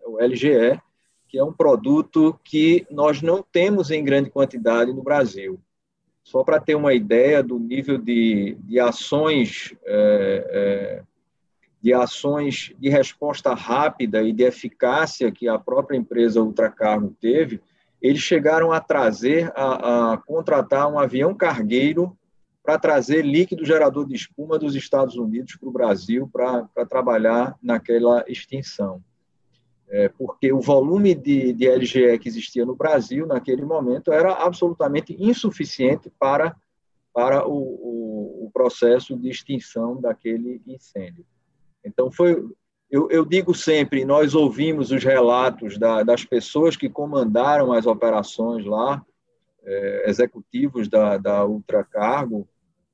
[0.00, 0.80] é o LGE,
[1.28, 5.60] que é um produto que nós não temos em grande quantidade no Brasil.
[6.22, 11.02] Só para ter uma ideia do nível de, de ações é, é,
[11.80, 17.60] de ações de resposta rápida e de eficácia que a própria empresa Ultracargo teve,
[18.02, 22.16] eles chegaram a trazer, a, a contratar um avião cargueiro
[22.60, 28.24] para trazer líquido gerador de espuma dos Estados Unidos para o Brasil para trabalhar naquela
[28.26, 29.00] extinção
[29.88, 35.16] é, porque o volume de, de LGE que existia no Brasil naquele momento era absolutamente
[35.18, 36.56] insuficiente para,
[37.14, 41.24] para o, o, o processo de extinção daquele incêndio.
[41.84, 42.44] Então, foi,
[42.90, 48.64] eu, eu, digo sempre, nós ouvimos os relatos da, das pessoas que comandaram as operações
[48.64, 49.04] lá,
[49.64, 52.48] é, executivos da, da Ultracargo,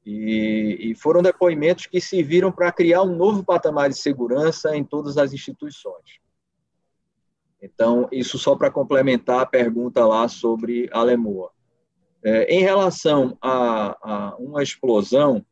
[0.05, 5.17] e, e foram depoimentos que serviram para criar um novo patamar de segurança em todas
[5.17, 6.22] as instituições.
[7.63, 11.51] Então, isso só para complementar a pergunta lá sobre a Lemoa.
[12.25, 15.45] É, em relação a, a, uma explosão,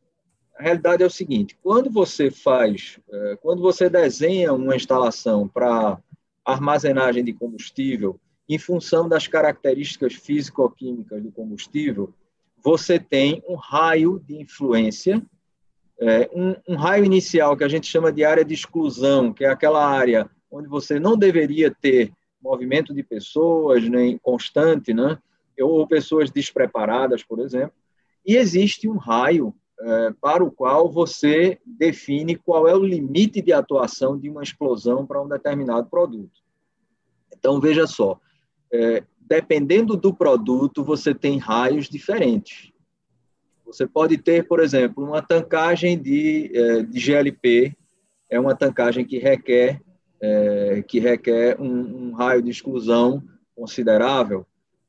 [0.57, 5.97] a realidade é o seguinte: quando você faz, é, quando você desenha uma instalação para
[6.43, 8.19] armazenagem de combustível,
[8.49, 12.13] em função das características físico-químicas do combustível,
[12.61, 15.21] você tem um raio de influência,
[15.99, 19.49] é, um, um raio inicial que a gente chama de área de exclusão, que é
[19.49, 22.11] aquela área onde você não deveria ter
[22.41, 25.17] movimento de pessoas nem constante, né?
[25.59, 27.73] ou pessoas despreparadas, por exemplo,
[28.25, 33.51] e existe um raio é, para o qual você define qual é o limite de
[33.51, 36.41] atuação de uma explosão para um determinado produto.
[37.35, 38.19] Então, veja só,
[38.71, 42.71] é, dependendo do produto, você tem raios diferentes.
[43.65, 47.75] Você pode ter, por exemplo, uma tancagem de, é, de GLP,
[48.29, 49.81] é uma tancagem que requer
[50.21, 53.23] é, que requer um, um, raio de exclusão
[53.55, 54.45] considerável.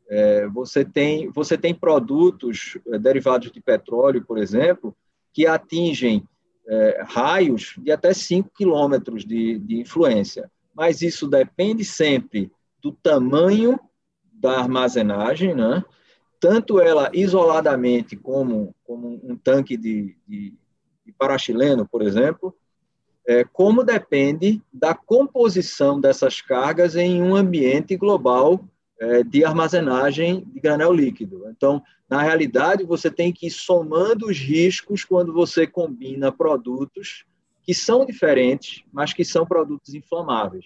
[0.09, 4.95] É, você, tem, você tem produtos é, derivados de petróleo, por exemplo,
[5.33, 6.29] que atingem
[6.69, 10.51] é, raios de até 5 quilômetros de, de influência.
[10.75, 13.81] Mas isso depende sempre do tamanho
[14.33, 15.85] da armazenagem, né?
[16.43, 20.53] tanto ela isoladamente como, como um tanque de, de,
[21.07, 22.53] de parachileno, por exemplo,
[23.27, 28.65] é, como depende da composição dessas cargas em um ambiente global
[29.01, 31.45] é, de armazenagem de granel líquido.
[31.49, 37.25] Então, na realidade, você tem que ir somando os riscos quando você combina produtos
[37.63, 40.65] que são diferentes, mas que são produtos inflamáveis.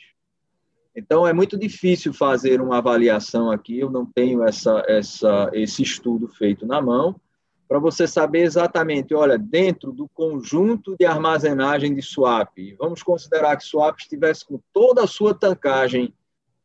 [0.94, 6.26] Então, é muito difícil fazer uma avaliação aqui, eu não tenho essa, essa, esse estudo
[6.26, 7.20] feito na mão,
[7.68, 13.64] para você saber exatamente, olha, dentro do conjunto de armazenagem de swap, vamos considerar que
[13.64, 16.12] swap estivesse com toda a sua tancagem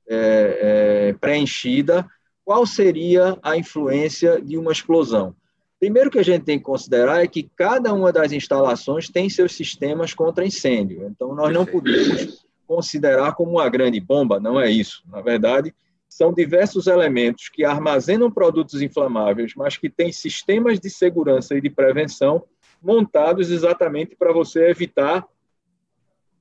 [0.07, 2.07] é, é, preenchida,
[2.43, 5.35] qual seria a influência de uma explosão?
[5.79, 9.53] Primeiro que a gente tem que considerar é que cada uma das instalações tem seus
[9.55, 11.07] sistemas contra incêndio.
[11.07, 15.01] Então, nós não podemos considerar como uma grande bomba, não é isso.
[15.07, 15.73] Na verdade,
[16.11, 21.69] são diversos elementos que armazenam produtos inflamáveis, mas que têm sistemas de segurança e de
[21.69, 22.43] prevenção
[22.81, 25.25] montados exatamente para você evitar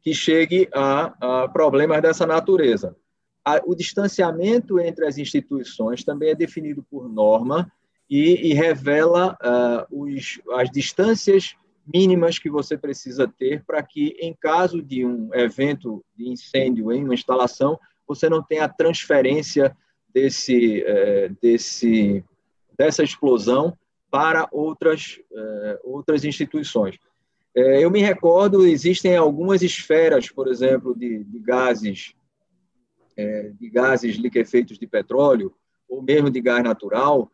[0.03, 2.97] que chegue a, a problemas dessa natureza.
[3.45, 7.71] A, o distanciamento entre as instituições também é definido por norma
[8.09, 11.55] e, e revela uh, os, as distâncias
[11.87, 17.05] mínimas que você precisa ter para que, em caso de um evento de incêndio em
[17.05, 17.79] uma instalação,
[18.11, 19.77] você não tenha a transferência
[20.13, 22.25] desse, é, desse,
[22.77, 23.77] dessa explosão
[24.11, 26.99] para outras, é, outras instituições.
[27.55, 32.15] É, eu me recordo, existem algumas esferas, por exemplo, de, de gases,
[33.59, 35.53] de gases liquefeitos de petróleo,
[35.87, 37.31] ou mesmo de gás natural,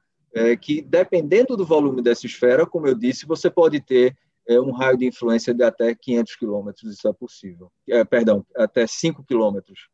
[0.60, 4.16] que dependendo do volume dessa esfera, como eu disse, você pode ter
[4.50, 7.70] um raio de influência de até 500 quilômetros, isso é possível.
[7.88, 9.88] É, perdão, até 5 quilômetros.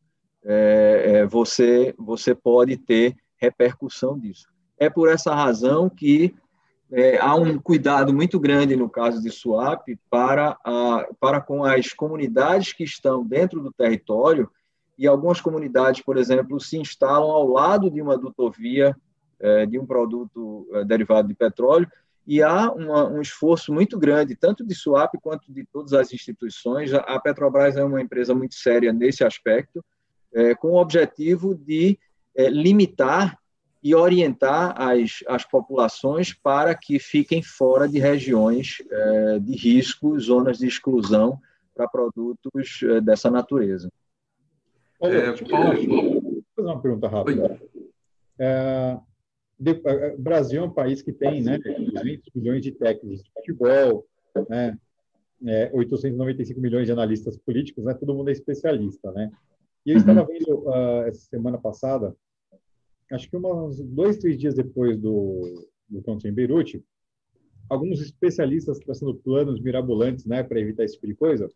[0.44, 4.46] É, é, você, você pode ter repercussão disso.
[4.78, 6.34] É por essa razão que
[6.90, 11.92] é, há um cuidado muito grande no caso de swap para, a, para com as
[11.92, 14.50] comunidades que estão dentro do território
[14.98, 18.94] e algumas comunidades, por exemplo, se instalam ao lado de uma dutovia
[19.40, 21.88] é, de um produto é, derivado de petróleo
[22.26, 26.92] e há uma, um esforço muito grande, tanto de SUAP quanto de todas as instituições.
[26.94, 29.84] A Petrobras é uma empresa muito séria nesse aspecto,
[30.34, 31.98] é, com o objetivo de
[32.34, 33.38] é, limitar
[33.82, 40.58] e orientar as, as populações para que fiquem fora de regiões é, de risco, zonas
[40.58, 41.38] de exclusão
[41.74, 43.90] para produtos é, dessa natureza.
[45.00, 47.60] Olha, Paulo, vou fazer uma pergunta rápida.
[48.38, 48.98] É,
[50.14, 54.06] o Brasil é um país que tem né, 200 milhões de técnicos de futebol,
[54.48, 54.78] né,
[55.44, 59.10] é, 895 milhões de analistas políticos, né, todo mundo é especialista.
[59.10, 59.30] Né?
[59.84, 60.26] E eu estava uhum.
[60.26, 62.16] vendo uh, essa semana passada,
[63.10, 66.84] acho que uns dois, três dias depois do, do em Beirute,
[67.68, 71.50] alguns especialistas traçando planos mirabolantes né, para evitar esse tipo de coisa,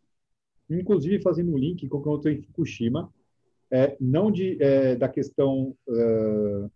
[0.69, 3.13] inclusive fazendo um link com o que aconteceu em Fukushima,
[3.71, 6.71] é, não de, é, da questão uh,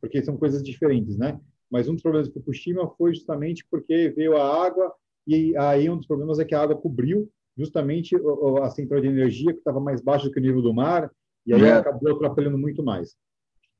[0.00, 1.40] porque são coisas diferentes, né?
[1.70, 4.94] Mas um dos problemas de Fukushima foi justamente porque veio a água
[5.26, 8.16] e aí um dos problemas é que a água cobriu justamente
[8.62, 11.10] a central de energia que estava mais baixa do que o nível do mar
[11.46, 11.72] e aí é.
[11.72, 13.16] acabou atrapalhando muito mais.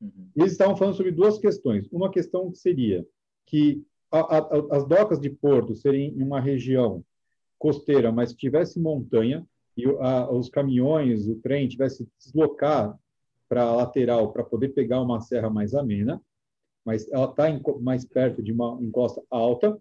[0.01, 0.29] Uhum.
[0.35, 1.87] Eles estavam falando sobre duas questões.
[1.91, 3.05] Uma questão seria
[3.45, 7.05] que a, a, as docas de porto serem em uma região
[7.59, 9.47] costeira, mas que tivesse montanha
[9.77, 12.99] e a, os caminhões, o trem tivesse que deslocar
[13.49, 16.20] para a lateral para poder pegar uma serra mais amena,
[16.85, 17.45] mas ela está
[17.81, 19.77] mais perto de uma encosta alta,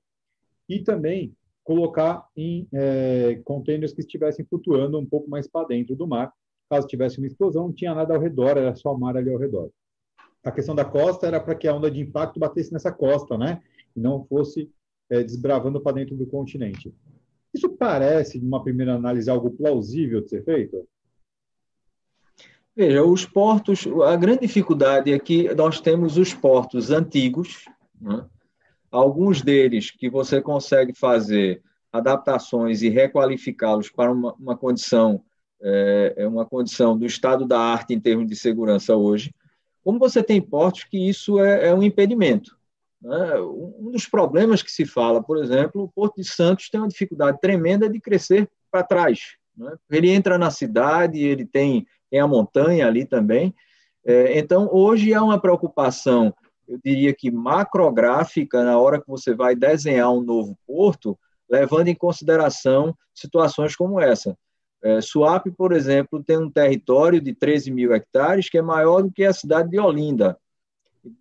[0.67, 1.35] e também
[1.65, 6.31] colocar em é, que estivessem flutuando um pouco mais para dentro do mar.
[6.69, 9.69] Caso tivesse uma explosão, não tinha nada ao redor, era só mar ali ao redor.
[10.43, 13.61] A questão da costa era para que a onda de impacto batesse nessa costa, né?
[13.95, 14.71] E não fosse
[15.09, 16.93] é, desbravando para dentro do continente.
[17.51, 20.87] Isso parece, numa primeira análise, algo plausível de ser feito?
[22.75, 27.65] Veja, os portos, a grande dificuldade é que nós temos os portos antigos,
[27.99, 28.27] né?
[28.91, 31.61] Alguns deles que você consegue fazer
[31.91, 35.23] adaptações e requalificá-los para uma, uma condição
[35.61, 39.33] é, é, uma condição do estado da arte em termos de segurança hoje.
[39.83, 42.57] Como você tem portos que isso é, é um impedimento.
[43.01, 43.39] Né?
[43.39, 47.39] Um dos problemas que se fala, por exemplo, o Porto de Santos tem uma dificuldade
[47.39, 49.37] tremenda de crescer para trás.
[49.57, 49.73] Né?
[49.89, 53.53] Ele entra na cidade, ele tem tem a montanha ali também.
[54.05, 56.33] É, então, hoje há uma preocupação,
[56.67, 61.17] eu diria que macrográfica, na hora que você vai desenhar um novo porto,
[61.49, 64.37] levando em consideração situações como essa.
[64.83, 69.11] É, Suape, por exemplo, tem um território de 13 mil hectares, que é maior do
[69.11, 70.37] que a cidade de Olinda.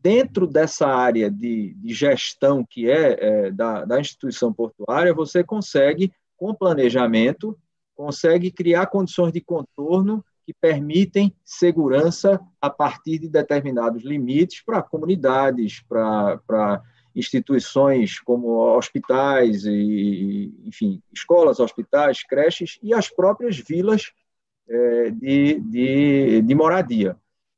[0.02, 6.12] Dentro dessa área de, de gestão que é, é da, da instituição portuária, você consegue,
[6.36, 7.56] com planejamento,
[7.94, 15.82] consegue criar condições de contorno que permitem segurança a partir de determinados limites para comunidades,
[15.88, 16.82] para,
[17.14, 24.10] instituições como hospitais e, enfim, escolas, hospitais, creches e as próprias vilas
[24.68, 27.16] é, de, de, de moradia.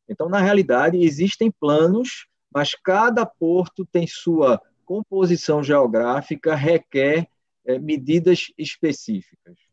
[0.09, 7.26] Então, na realidade, existem planos, mas cada porto tem sua composição geográfica, requer
[7.64, 9.66] é, medidas específicas.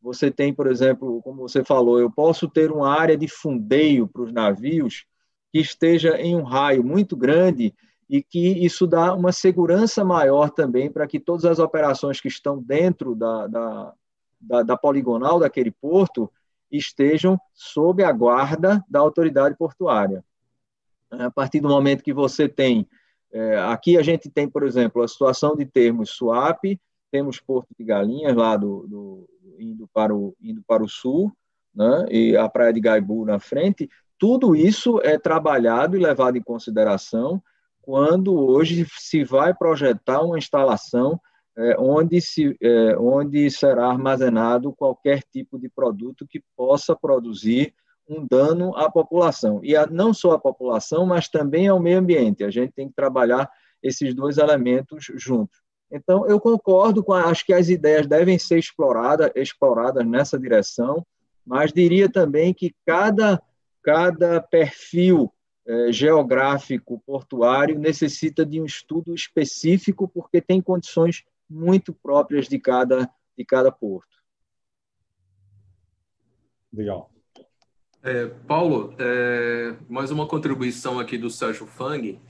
[0.00, 4.22] Você tem, por exemplo, como você falou, eu posso ter uma área de fundeio para
[4.22, 5.04] os navios
[5.52, 7.74] que esteja em um raio muito grande
[8.08, 12.62] e que isso dá uma segurança maior também para que todas as operações que estão
[12.62, 13.94] dentro da, da,
[14.40, 16.30] da, da poligonal daquele porto
[16.70, 20.24] estejam sob a guarda da autoridade portuária.
[21.10, 22.86] A partir do momento que você tem,
[23.32, 26.62] é, aqui a gente tem, por exemplo, a situação de termos swap,
[27.10, 29.28] temos Porto de Galinhas lá do, do
[29.58, 31.32] indo para o, indo para o sul,
[31.74, 33.88] né, e a Praia de Gaibu na frente,
[34.18, 37.42] tudo isso é trabalhado e levado em consideração
[37.80, 41.20] quando hoje se vai projetar uma instalação
[41.56, 47.74] é, onde, se, é, onde será armazenado qualquer tipo de produto que possa produzir
[48.08, 49.60] um dano à população.
[49.62, 52.44] E a, não só à população, mas também ao meio ambiente.
[52.44, 53.50] A gente tem que trabalhar
[53.82, 55.58] esses dois elementos juntos.
[55.90, 61.06] Então, eu concordo com, a, acho que as ideias devem ser exploradas, exploradas nessa direção,
[61.46, 63.42] mas diria também que cada,
[63.82, 65.32] cada perfil
[65.66, 73.10] é, geográfico portuário necessita de um estudo específico, porque tem condições muito próprias de cada,
[73.36, 74.18] de cada porto.
[76.72, 77.10] Legal.
[78.02, 82.20] É, Paulo, é, mais uma contribuição aqui do Sérgio Fang.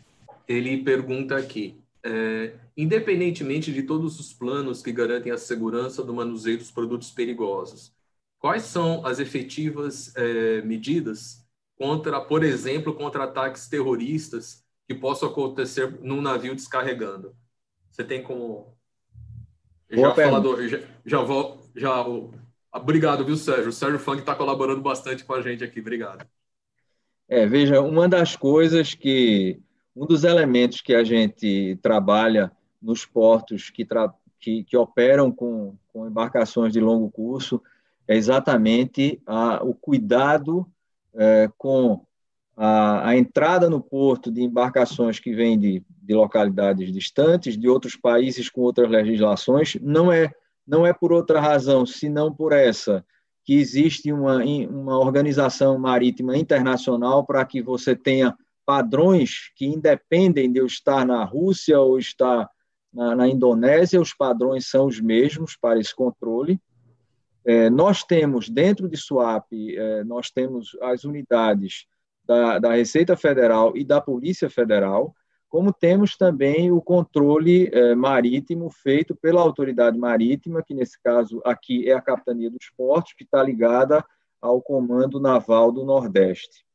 [0.47, 6.57] Ele pergunta aqui: é, independentemente de todos os planos que garantem a segurança do manuseio
[6.57, 7.93] dos produtos perigosos,
[8.39, 11.47] quais são as efetivas é, medidas
[11.77, 17.37] contra, por exemplo, contra ataques terroristas que possam acontecer num navio descarregando?
[17.91, 18.75] Você tem como
[19.91, 22.05] já falador, já, já vou, já
[22.73, 23.69] obrigado, viu, Sérgio?
[23.69, 26.27] O Sérgio Funk está colaborando bastante com a gente aqui, obrigado.
[27.29, 29.61] É, veja, uma das coisas que
[29.99, 33.85] um dos elementos que a gente trabalha nos portos que,
[34.39, 37.61] que, que operam com, com, embarcações de longo curso
[38.07, 40.65] é exatamente a, o cuidado
[41.17, 42.01] é, com
[42.57, 47.97] a, a, entrada no porto de embarcações que vêm de, de localidades distantes, de outros
[47.97, 50.31] países com outras legislações, não é,
[50.65, 53.05] não é por outra razão, senão por essa,
[53.45, 58.37] que existe uma, uma organização marítima internacional para que você tenha
[58.69, 62.47] padrões que independem de eu estar na Rússia ou estar
[62.93, 66.61] na, na Indonésia, os padrões são os mesmos para esse controle.
[67.47, 71.87] É, nós temos, dentro de SWAP, é, nós temos as unidades
[72.27, 75.15] da, da, Receita Federal e da Polícia Federal,
[75.49, 81.89] como temos também o controle é, marítimo feito pela autoridade marítima, que nesse caso aqui
[81.89, 84.05] é a Capitania dos Portos, que está ligada
[84.43, 86.68] ao Comando Naval do Nordeste.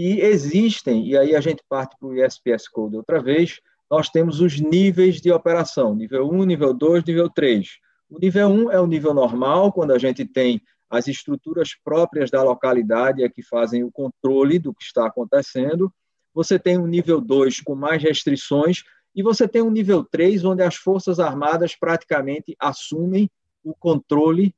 [0.00, 3.58] E existem, e aí a gente parte para o ISPS Code outra vez,
[3.90, 7.68] nós temos os níveis de operação, nível 1, nível 2, nível 3.
[8.08, 12.44] O nível 1 é o nível normal, quando a gente tem as estruturas próprias da
[12.44, 15.92] localidade é que fazem o controle do que está acontecendo.
[16.32, 20.62] Você tem um nível 2 com mais restrições e você tem um nível 3 onde
[20.62, 23.28] as Forças Armadas praticamente assumem
[23.64, 24.54] o controle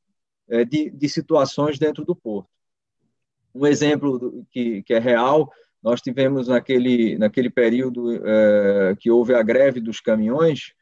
[0.50, 2.59] é, de, de situações dentro do porto.
[3.54, 5.50] Um exemplo que, que é real,
[5.82, 10.72] nós tivemos naquele, naquele período é, que houve a greve dos caminhões,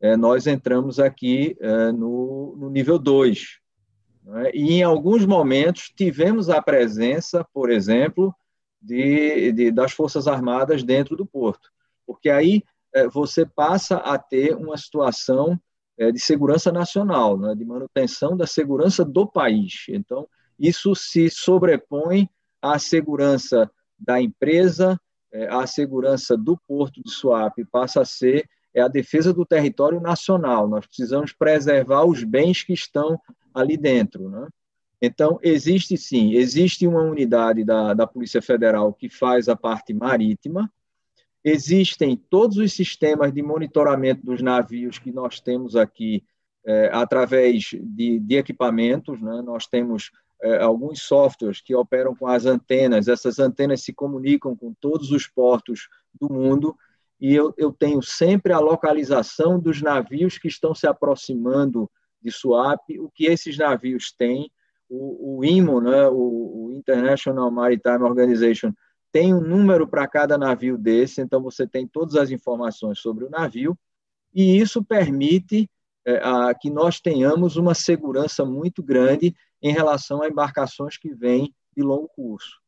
[0.00, 3.60] é, nós entramos aqui é, no, no, nível 2.
[4.24, 4.50] Né?
[4.52, 8.34] E em alguns momentos tivemos a presença, por exemplo,
[8.80, 11.70] de, de, das Forças Armadas dentro do porto.
[12.04, 12.62] Porque aí
[12.92, 15.58] é, você passa a ter uma situação
[15.96, 17.54] é, de segurança nacional, né?
[17.54, 19.84] de manutenção da segurança do país.
[19.88, 20.28] Então,
[20.58, 22.28] isso se sobrepõe
[22.60, 25.00] à segurança da empresa,
[25.32, 30.00] é, à segurança do porto de Suape, passa a ser é a defesa do território
[30.00, 30.66] nacional.
[30.66, 33.20] Nós precisamos preservar os bens que estão
[33.52, 34.30] ali dentro.
[34.30, 34.48] Né?
[35.00, 40.72] Então, existe sim, existe uma unidade da, da Polícia Federal que faz a parte marítima,
[41.44, 46.24] existem todos os sistemas de monitoramento dos navios que nós temos aqui
[46.64, 49.42] é, através de, de equipamentos, né?
[49.44, 54.74] nós temos é, alguns softwares que operam com as antenas, essas antenas se comunicam com
[54.74, 56.76] todos os portos do mundo,
[57.20, 61.88] e eu, eu tenho sempre a localização dos navios que estão se aproximando
[62.20, 64.50] de Suape, o que esses navios têm,
[64.88, 68.72] o, o IMO, né, o, o International Maritime Organization,
[69.12, 73.30] tem um número para cada navio desse, então você tem todas as informações sobre o
[73.30, 73.78] navio,
[74.34, 75.70] e isso permite
[76.04, 81.54] é, a, que nós tenhamos uma segurança muito grande em relação a embarcações que vêm
[81.76, 82.60] de longo curso.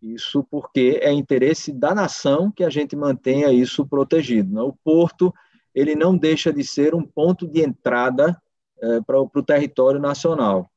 [0.00, 4.54] Isso porque é interesse da nação que a gente mantenha isso protegido.
[4.54, 4.60] Né?
[4.60, 5.34] O porto
[5.74, 8.40] ele não deixa de ser um ponto de entrada
[8.80, 10.70] é, para o território nacional.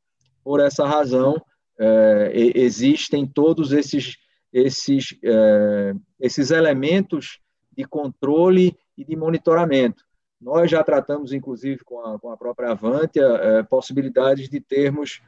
[0.44, 1.42] Por essa razão,
[1.78, 4.18] é, existem todos esses,
[4.52, 7.40] esses, é, esses elementos
[7.76, 10.04] de controle e de monitoramento.
[10.42, 15.22] Nós já tratamos, inclusive, com a, com a própria Avantia, possibilidades de termos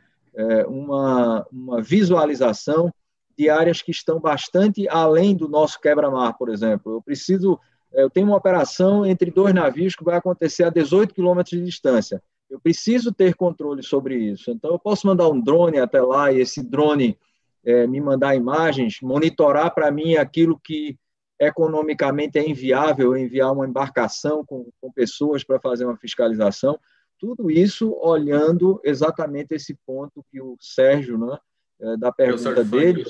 [0.67, 2.91] uma, uma visualização
[3.37, 6.93] de áreas que estão bastante além do nosso quebra-mar, por exemplo.
[6.93, 7.59] Eu preciso,
[7.93, 11.65] é, eu tenho uma operação entre dois navios que vai acontecer a 18 quilômetros de
[11.65, 12.21] distância.
[12.49, 14.51] Eu preciso ter controle sobre isso.
[14.51, 17.17] Então, eu posso mandar um drone até lá e esse drone
[17.63, 20.97] é, me mandar imagens, monitorar para mim aquilo que
[21.39, 26.79] economicamente é inviável enviar uma embarcação com, com pessoas para fazer uma fiscalização.
[27.21, 31.37] Tudo isso olhando exatamente esse ponto que o Sérgio, né,
[31.79, 33.05] é, da pergunta dele,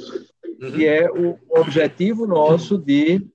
[0.61, 0.71] uhum.
[0.73, 3.25] que é o objetivo nosso de,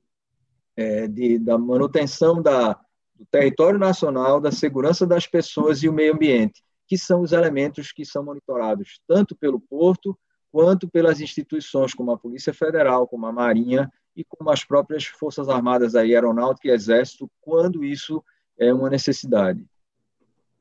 [0.76, 2.74] é, de da manutenção da,
[3.14, 7.90] do território nacional, da segurança das pessoas e o meio ambiente, que são os elementos
[7.90, 10.14] que são monitorados tanto pelo Porto
[10.52, 15.48] quanto pelas instituições como a Polícia Federal, como a Marinha e como as próprias Forças
[15.48, 18.22] Armadas, aí, Aeronáutica e Exército, quando isso
[18.58, 19.64] é uma necessidade.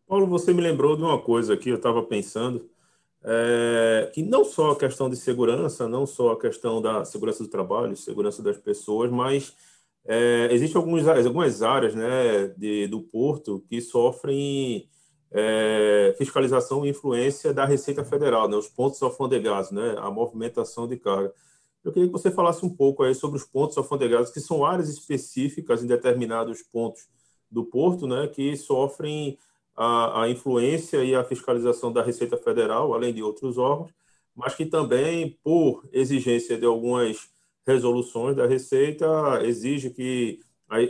[0.08, 2.70] Paulo, você me lembrou de uma coisa aqui, eu estava pensando,
[3.24, 7.50] é, que não só a questão de segurança, não só a questão da segurança do
[7.50, 9.56] trabalho, segurança das pessoas, mas
[10.06, 14.88] é, existem alguns, algumas áreas né, de, do porto que sofrem
[15.32, 20.98] é, fiscalização e influência da Receita Federal, né, os pontos alfandegados, né, a movimentação de
[20.98, 21.34] carga.
[21.84, 24.88] Eu queria que você falasse um pouco aí sobre os pontos alfandegados, que são áreas
[24.88, 27.08] específicas em determinados pontos
[27.50, 29.40] do porto, né, que sofrem
[29.76, 33.92] a, a influência e a fiscalização da Receita Federal, além de outros órgãos,
[34.36, 37.30] mas que também, por exigência de algumas
[37.66, 39.08] resoluções da Receita,
[39.44, 40.40] exige que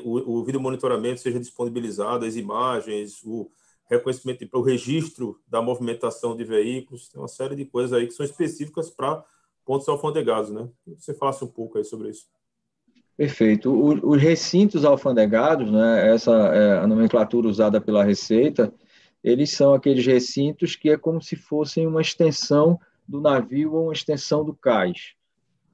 [0.03, 3.49] o, o vídeo monitoramento seja disponibilizado, as imagens, o
[3.89, 8.25] reconhecimento o registro da movimentação de veículos, tem uma série de coisas aí que são
[8.25, 9.23] específicas para
[9.63, 10.67] pontos alfandegados, né?
[10.97, 12.27] Você falasse um pouco aí sobre isso.
[13.17, 13.71] Perfeito.
[13.71, 18.73] O, os recintos alfandegados, né, essa é a nomenclatura usada pela Receita,
[19.23, 23.93] eles são aqueles recintos que é como se fossem uma extensão do navio ou uma
[23.93, 25.13] extensão do cais.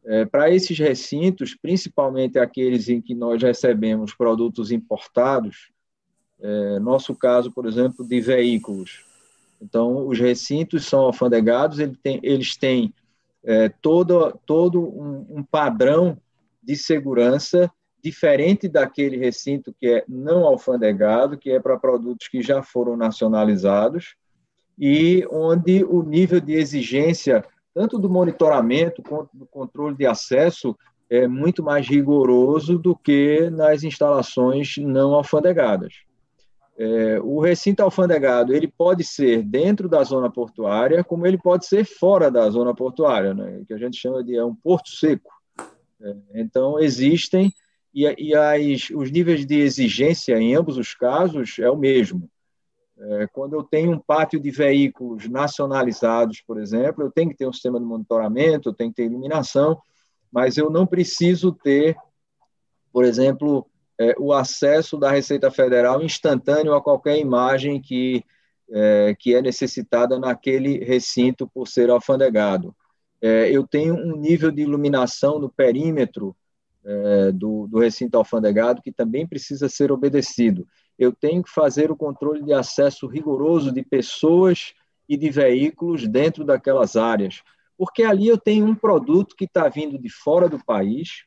[0.05, 5.71] É, Para esses recintos, principalmente aqueles em que nós recebemos produtos importados,
[6.39, 9.05] é, nosso caso, por exemplo, de veículos.
[9.61, 12.93] Então, os recintos são alfandegados, eles têm, eles têm
[13.43, 16.17] é, todo, todo um, um padrão
[16.61, 17.71] de segurança
[18.03, 24.15] diferente daquele recinto que é não alfandegado, que é para produtos que já foram nacionalizados,
[24.77, 27.43] e onde o nível de exigência,
[27.73, 30.75] tanto do monitoramento quanto do controle de acesso,
[31.09, 35.93] é muito mais rigoroso do que nas instalações não alfandegadas.
[36.77, 41.83] É, o recinto alfandegado ele pode ser dentro da zona portuária, como ele pode ser
[41.83, 45.29] fora da zona portuária, né, que a gente chama de é um porto seco.
[46.03, 47.51] É, então, existem,
[47.93, 52.29] e, e as, os níveis de exigência em ambos os casos é o mesmo.
[52.97, 57.47] É, quando eu tenho um pátio de veículos nacionalizados, por exemplo, eu tenho que ter
[57.47, 59.79] um sistema de monitoramento, eu tenho que ter iluminação,
[60.31, 61.95] mas eu não preciso ter,
[62.93, 63.67] por exemplo,
[63.99, 68.23] é, o acesso da Receita Federal instantâneo a qualquer imagem que,
[68.71, 72.75] é, que é necessitada naquele recinto por ser alfandegado.
[73.21, 76.35] É, eu tenho um nível de iluminação no perímetro
[76.83, 80.67] é, do, do recinto alfandegado que também precisa ser obedecido.
[80.97, 84.73] Eu tenho que fazer o controle de acesso rigoroso de pessoas
[85.07, 87.43] e de veículos dentro daquelas áreas,
[87.77, 91.25] porque ali eu tenho um produto que está vindo de fora do país,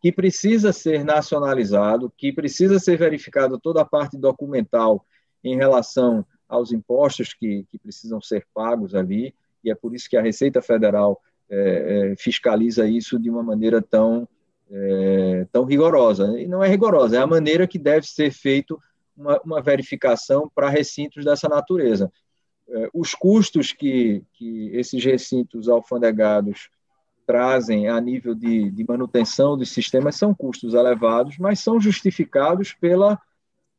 [0.00, 5.04] que precisa ser nacionalizado, que precisa ser verificado toda a parte documental
[5.42, 10.16] em relação aos impostos que, que precisam ser pagos ali, e é por isso que
[10.16, 14.28] a Receita Federal é, é, fiscaliza isso de uma maneira tão,
[14.70, 16.38] é, tão rigorosa.
[16.40, 18.80] E não é rigorosa, é a maneira que deve ser feito
[19.16, 22.12] uma, uma verificação para recintos dessa natureza.
[22.68, 26.68] É, os custos que, que esses recintos alfandegados
[27.26, 33.20] trazem a nível de, de manutenção dos sistemas são custos elevados, mas são justificados pela,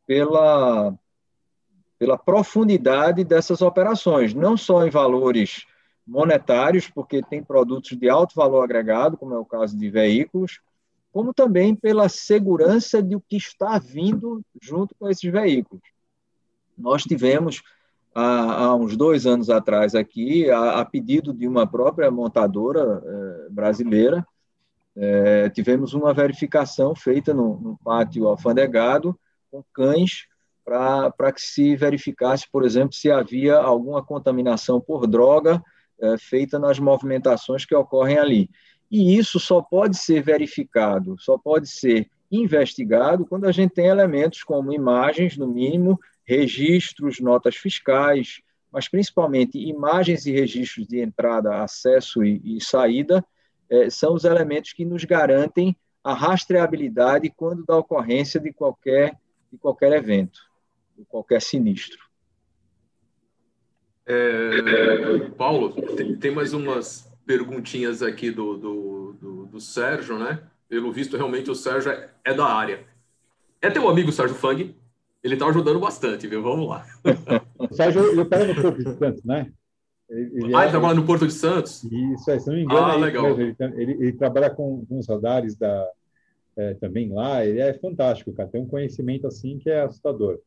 [0.06, 0.94] pela,
[1.98, 5.66] pela profundidade dessas operações, não só em valores
[6.08, 10.62] monetários, porque tem produtos de alto valor agregado, como é o caso de veículos,
[11.12, 15.84] como também pela segurança de o que está vindo junto com esses veículos.
[16.78, 17.62] Nós tivemos
[18.16, 23.50] há, há uns dois anos atrás aqui, a, a pedido de uma própria montadora é,
[23.50, 24.26] brasileira,
[24.96, 29.18] é, tivemos uma verificação feita no, no pátio alfandegado
[29.52, 30.28] com cães
[30.64, 35.64] para que se verificasse, por exemplo, se havia alguma contaminação por droga
[36.00, 38.50] é, feita nas movimentações que ocorrem ali.
[38.90, 44.44] E isso só pode ser verificado, só pode ser investigado quando a gente tem elementos
[44.44, 48.42] como imagens, no mínimo, registros, notas fiscais,
[48.72, 53.26] mas principalmente imagens e registros de entrada, acesso e, e saída,
[53.70, 59.18] é, são os elementos que nos garantem a rastreabilidade quando da ocorrência de qualquer,
[59.52, 60.40] de qualquer evento,
[60.98, 62.07] de qualquer sinistro.
[64.08, 70.40] É, Paulo, tem, tem, mais umas perguntinhas aqui do, do, do, do Sérgio, né?
[70.70, 72.80] Pelo visto, realmente o Sérgio é, é da área.
[73.62, 74.74] É teu amigo Sérgio Fang?
[75.22, 76.42] Ele está ajudando bastante, viu?
[76.42, 76.86] Vamos lá.
[77.60, 79.52] o Sérgio, ele opera no Porto de Santos, né?
[80.10, 80.70] Ele, ele ah, ele é...
[80.70, 81.84] trabalha no Porto de Santos?
[81.84, 82.86] Isso, é, se não me engano.
[82.86, 83.40] Ah, é legal.
[83.40, 85.86] Ele, ele, ele, trabalha com, com os radares da,
[86.56, 87.46] é, também lá.
[87.46, 88.48] Ele é fantástico, cara.
[88.48, 90.40] Tem um conhecimento assim que é assustador.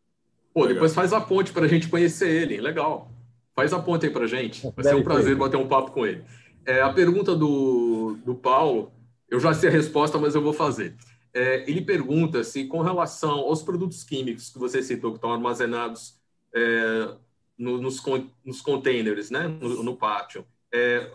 [0.54, 2.58] Pô, depois faz a ponte para a gente conhecer ele.
[2.58, 3.10] Legal.
[3.54, 4.62] Faz a ponte aí para a gente.
[4.74, 6.24] Vai ser um prazer bater um papo com ele.
[6.64, 8.92] É, a pergunta do, do Paulo,
[9.28, 10.94] eu já sei a resposta, mas eu vou fazer.
[11.32, 16.18] É, ele pergunta se, com relação aos produtos químicos que você citou, que estão armazenados
[16.54, 17.14] é,
[17.56, 18.02] no, nos,
[18.44, 21.10] nos containers, né, no, no pátio, é,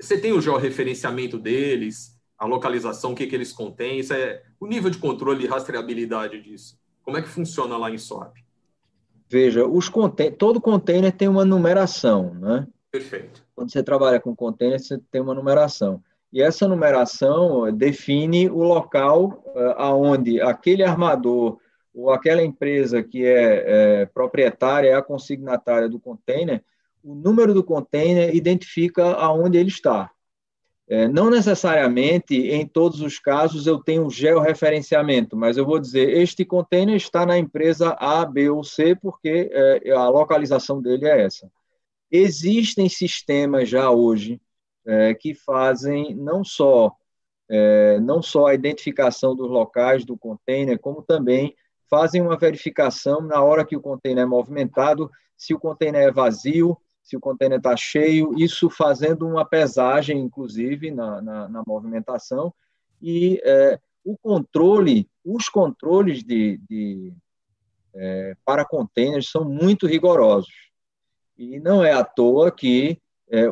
[0.00, 4.66] você tem o georreferenciamento deles, a localização, o que, que eles contêm, isso é, o
[4.66, 6.78] nível de controle e rastreabilidade disso?
[7.02, 8.36] Como é que funciona lá em SOAP?
[9.32, 9.90] Veja, os
[10.36, 12.66] todo container tem uma numeração, né?
[12.90, 13.42] Perfeito.
[13.56, 16.02] Quando você trabalha com container, você tem uma numeração.
[16.30, 21.56] E essa numeração define o local uh, aonde aquele armador
[21.94, 26.62] ou aquela empresa que é, é proprietária, é a consignatária do container,
[27.02, 30.10] o número do container identifica aonde ele está.
[30.92, 36.44] É, não necessariamente em todos os casos eu tenho georreferenciamento, mas eu vou dizer este
[36.44, 41.50] container está na empresa A, B ou C porque é, a localização dele é essa.
[42.10, 44.38] Existem sistemas já hoje
[44.84, 46.94] é, que fazem não só
[47.48, 51.56] é, não só a identificação dos locais do container, como também
[51.88, 56.76] fazem uma verificação na hora que o container é movimentado, se o container é vazio,
[57.02, 62.54] se o container está cheio, isso fazendo uma pesagem, inclusive, na, na, na movimentação,
[63.00, 67.12] e é, o controle, os controles de, de
[67.94, 70.70] é, para containers são muito rigorosos.
[71.36, 72.98] E não é à toa que
[73.28, 73.46] é,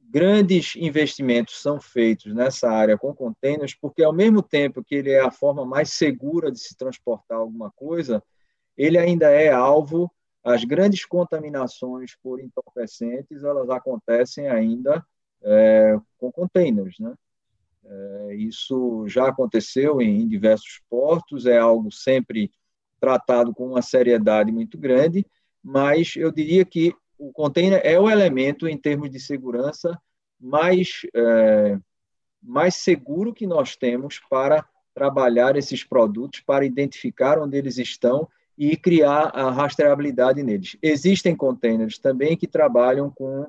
[0.00, 5.20] grandes investimentos são feitos nessa área com containers, porque ao mesmo tempo que ele é
[5.20, 8.22] a forma mais segura de se transportar alguma coisa,
[8.76, 10.10] ele ainda é alvo
[10.46, 15.04] as grandes contaminações por entorpecentes, elas acontecem ainda
[15.42, 17.12] é, com containers, né?
[17.84, 22.52] É, isso já aconteceu em, em diversos portos, é algo sempre
[23.00, 25.26] tratado com uma seriedade muito grande,
[25.60, 30.00] mas eu diria que o container é o elemento, em termos de segurança,
[30.38, 31.76] mais, é,
[32.40, 38.76] mais seguro que nós temos para trabalhar esses produtos, para identificar onde eles estão e
[38.76, 40.76] criar a rastreabilidade neles.
[40.82, 43.46] Existem containers também que trabalham com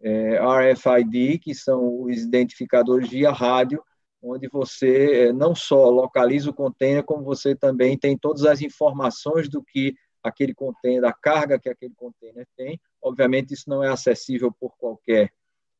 [0.00, 3.82] é, RFID, que são os identificadores via rádio,
[4.22, 9.48] onde você é, não só localiza o container, como você também tem todas as informações
[9.48, 12.80] do que aquele container, da carga que aquele container tem.
[13.02, 15.32] Obviamente, isso não é acessível por qualquer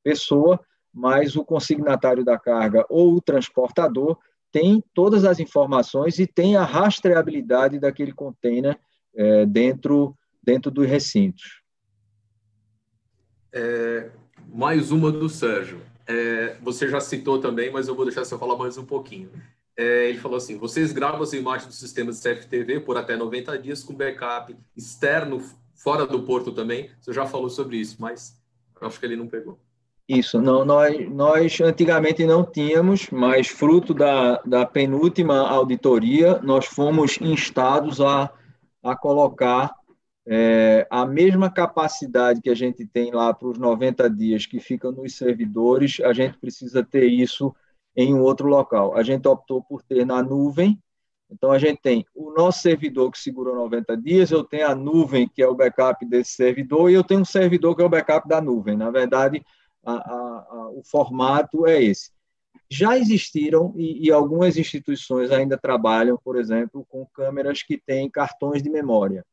[0.03, 0.61] pessoa,
[0.93, 4.19] mas o consignatário da carga ou o transportador
[4.51, 8.78] tem todas as informações e tem a rastreabilidade daquele container
[9.14, 11.62] é, dentro, dentro dos recintos.
[13.53, 14.11] É,
[14.53, 15.80] mais uma do Sérgio.
[16.07, 19.30] É, você já citou também, mas eu vou deixar você falar mais um pouquinho.
[19.76, 23.59] É, ele falou assim: vocês gravam as imagens do sistema de CFTV por até 90
[23.59, 25.42] dias com backup externo,
[25.74, 26.90] fora do porto também.
[27.01, 28.36] Você já falou sobre isso, mas
[28.80, 29.59] acho que ele não pegou.
[30.09, 37.20] Isso, não, nós, nós antigamente não tínhamos, mas fruto da, da penúltima auditoria, nós fomos
[37.20, 38.32] instados a,
[38.82, 39.70] a colocar
[40.26, 44.92] é, a mesma capacidade que a gente tem lá para os 90 dias que ficam
[44.92, 47.54] nos servidores, a gente precisa ter isso
[47.94, 48.96] em um outro local.
[48.96, 50.78] A gente optou por ter na nuvem,
[51.30, 55.28] então a gente tem o nosso servidor que segura 90 dias, eu tenho a nuvem
[55.28, 58.26] que é o backup desse servidor e eu tenho um servidor que é o backup
[58.26, 58.74] da nuvem.
[58.74, 59.44] Na verdade,
[59.93, 62.11] a, a, o formato é esse.
[62.70, 68.62] Já existiram, e, e, algumas instituições ainda trabalham, por exemplo, com câmeras que têm cartões
[68.62, 69.24] de memória.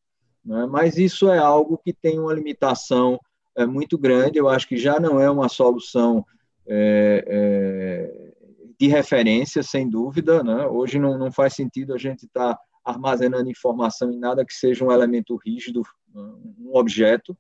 [0.44, 0.66] Né?
[0.68, 3.20] Mas isso é algo que tem uma limitação
[3.58, 6.26] é, muito grande, eu acho que já não é uma solução
[6.68, 8.34] é, é,
[8.80, 10.44] de referência, sem dúvida.
[10.44, 10.66] Né?
[10.68, 14.86] Hoje não, não faz sentido a gente estar tá armazenando informação em nada que seja
[14.86, 15.82] um elemento rígido,
[16.14, 17.36] um objeto.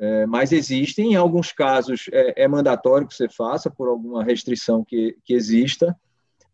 [0.00, 4.84] É, mas existem, em alguns casos é, é, mandatório que você faça por alguma restrição
[4.84, 5.98] que, que exista,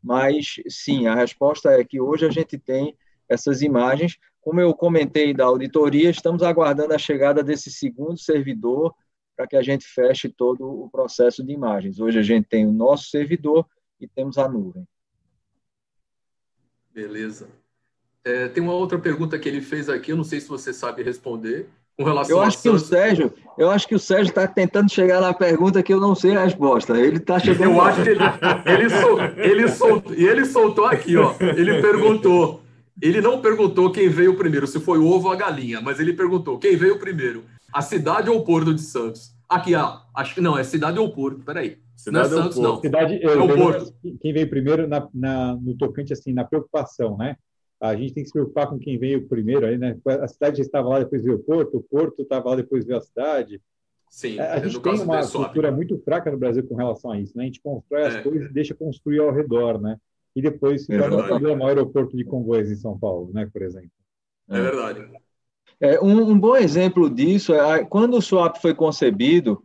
[0.03, 2.97] mas sim, a resposta é que hoje a gente tem
[3.29, 4.19] essas imagens.
[4.41, 8.95] Como eu comentei da auditoria, estamos aguardando a chegada desse segundo servidor
[9.37, 11.99] para que a gente feche todo o processo de imagens.
[11.99, 13.67] Hoje a gente tem o nosso servidor
[14.01, 14.87] e temos a nuvem.
[16.93, 17.49] Beleza.
[18.23, 21.03] É, tem uma outra pergunta que ele fez aqui, eu não sei se você sabe
[21.03, 24.91] responder, com relação eu acho que o Sérgio, eu acho que o Sérgio está tentando
[24.91, 26.99] chegar na pergunta que eu não sei a resposta.
[26.99, 27.73] Ele está chegando.
[27.73, 28.21] Eu acho que ele,
[28.67, 31.35] ele, sol, ele, soltou, e ele soltou aqui, ó.
[31.41, 32.63] Ele perguntou.
[33.01, 36.13] Ele não perguntou quem veio primeiro, se foi o ovo ou a galinha, mas ele
[36.13, 39.35] perguntou quem veio primeiro, a cidade ou o Porto de Santos?
[39.49, 41.79] Aqui, ó, acho que não, é cidade ou Porto, peraí.
[41.97, 42.81] Cidade não é Santos, não.
[42.81, 43.93] Cidade, é o Porto.
[44.21, 47.37] Quem veio primeiro na, na, no tocante, assim, na preocupação, né?
[47.89, 49.99] A gente tem que se preocupar com quem veio primeiro aí, né?
[50.07, 52.99] A cidade já estava lá, depois veio o Porto, o Porto estava lá, depois veio
[52.99, 53.61] a cidade.
[54.09, 57.43] Sim, a, gente tem uma cultura muito fraca no Brasil com relação a isso, né?
[57.43, 58.23] A gente constrói as é.
[58.23, 59.99] coisas e deixa construir ao redor, né?
[60.35, 63.49] E depois se torna um problema o aeroporto de Congonhas em São Paulo, né?
[63.53, 63.91] Por exemplo.
[64.49, 65.07] É verdade.
[65.81, 69.63] É, um, um bom exemplo disso é quando o SWAP foi concebido,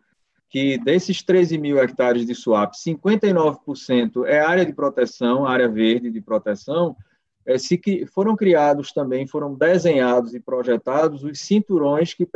[0.49, 6.19] que desses 13 mil hectares de SWAP, 59% é área de proteção, área verde de
[6.19, 7.08] proteção, é,
[7.57, 12.27] se que foram criados também, foram desenhados e projetados os cinturões que,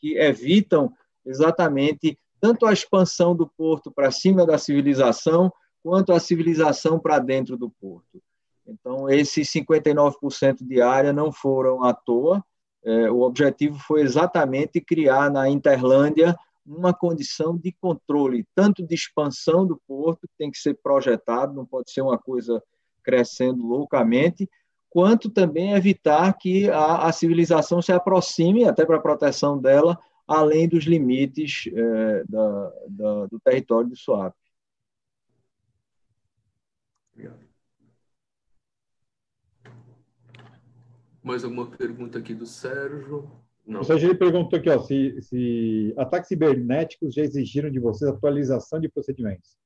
[0.00, 0.92] que evitam
[1.24, 5.52] exatamente tanto a expansão do porto para cima da civilização,
[5.82, 8.22] quanto a civilização para dentro do porto.
[8.66, 12.44] Então, esses 59% de área não foram à toa.
[12.84, 19.64] É, o objetivo foi exatamente criar na Interlândia uma condição de controle, tanto de expansão
[19.64, 22.62] do porto, que tem que ser projetado, não pode ser uma coisa
[23.06, 24.50] crescendo loucamente,
[24.90, 29.96] quanto também evitar que a, a civilização se aproxime, até para a proteção dela,
[30.26, 34.34] além dos limites é, da, da, do território do SWAP.
[37.14, 37.46] Obrigado.
[41.22, 43.30] Mais alguma pergunta aqui do Sérgio?
[43.64, 43.80] Não.
[43.80, 48.88] O Sérgio perguntou aqui ó, se, se ataques cibernéticos já exigiram de vocês atualização de
[48.88, 49.56] procedimentos.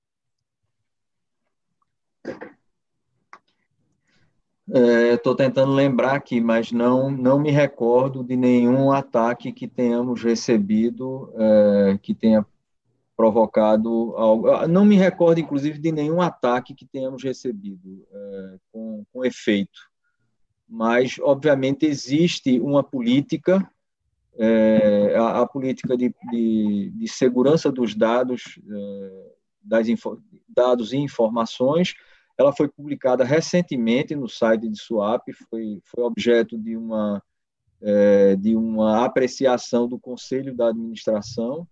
[4.73, 10.23] Estou é, tentando lembrar aqui, mas não, não me recordo de nenhum ataque que tenhamos
[10.23, 12.47] recebido é, que tenha
[13.17, 14.51] provocado algo.
[14.51, 19.91] Ah, não me recordo, inclusive, de nenhum ataque que tenhamos recebido é, com, com efeito.
[20.69, 23.69] Mas, obviamente, existe uma política,
[24.39, 29.87] é, a, a, política de, de, de, segurança dos dados, é, das
[30.49, 31.95] dados e informações,
[32.41, 37.23] ela foi publicada recentemente no site de Swap, foi, foi objeto de uma,
[37.83, 41.69] é, de uma apreciação do Conselho da Administração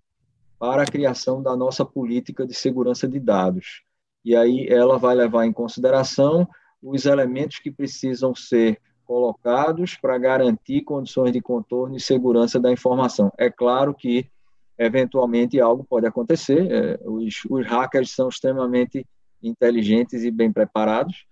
[0.59, 3.83] para a criação da nossa política de segurança de dados.
[4.23, 6.47] E aí ela vai levar em consideração
[6.83, 13.33] os elementos que precisam ser colocados para garantir condições de contorno e segurança da informação.
[13.39, 14.29] É claro que,
[14.77, 19.07] eventualmente, algo pode acontecer, é, os, os hackers são extremamente
[19.43, 21.27] inteligentes e bem preparados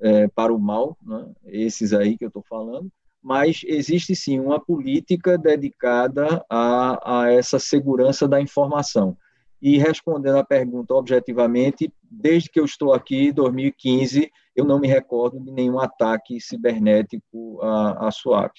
[0.00, 1.26] é, para o mal, né?
[1.46, 2.90] esses aí que eu estou falando,
[3.22, 9.16] mas existe sim uma política dedicada a, a essa segurança da informação.
[9.60, 15.40] E respondendo à pergunta objetivamente, desde que eu estou aqui, 2015, eu não me recordo
[15.40, 18.52] de nenhum ataque cibernético à, à SWAP.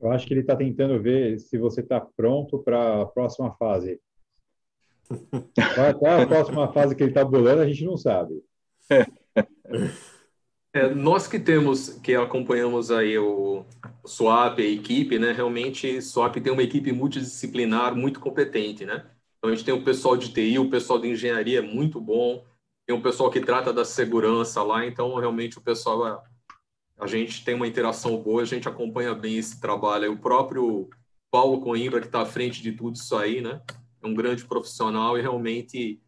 [0.00, 3.98] Eu acho que ele está tentando ver se você está pronto para a próxima fase.
[5.98, 8.42] Qual a próxima fase que ele está bolando, a gente não sabe.
[10.72, 13.64] É, nós que temos, que acompanhamos aí o
[14.04, 15.30] SWAP, a equipe, né?
[15.30, 19.06] Realmente, SWAP tem uma equipe multidisciplinar muito competente, né?
[19.38, 22.44] Então, a gente tem o pessoal de TI, o pessoal de engenharia é muito bom,
[22.86, 26.24] tem o pessoal que trata da segurança lá, então, realmente, o pessoal,
[26.98, 30.12] a gente tem uma interação boa, a gente acompanha bem esse trabalho.
[30.12, 30.90] O próprio
[31.30, 33.60] Paulo Coimbra, que está à frente de tudo isso aí, né?
[34.04, 36.00] É um grande profissional e realmente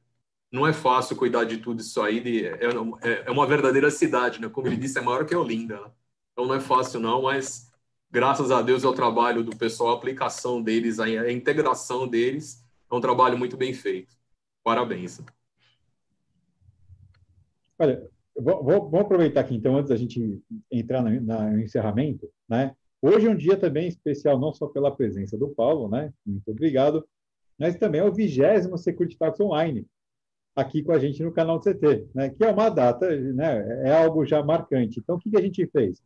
[0.52, 2.20] não é fácil cuidar de tudo isso aí.
[2.20, 2.66] De, é,
[3.02, 4.48] é, é uma verdadeira cidade, né?
[4.48, 5.80] Como ele disse, é maior que Olinda.
[5.80, 5.90] Né?
[6.32, 7.70] Então não é fácil não, mas
[8.10, 12.94] graças a Deus é o trabalho do pessoal, a aplicação deles, a, integração deles, é
[12.94, 14.14] um trabalho muito bem feito.
[14.62, 15.20] Parabéns.
[17.78, 22.74] Olha, vou, vou, aproveitar aqui então, antes da gente entrar no, no encerramento, né?
[23.02, 26.12] Hoje é um dia também especial, não só pela presença do Paulo, né?
[26.24, 27.06] Muito obrigado,
[27.58, 29.86] mas também é o vigésimo Security Talks Online,
[30.54, 32.30] aqui com a gente no canal do CT, né?
[32.30, 33.88] que é uma data, né?
[33.88, 35.00] é algo já marcante.
[35.00, 36.02] Então, o que, que a gente fez?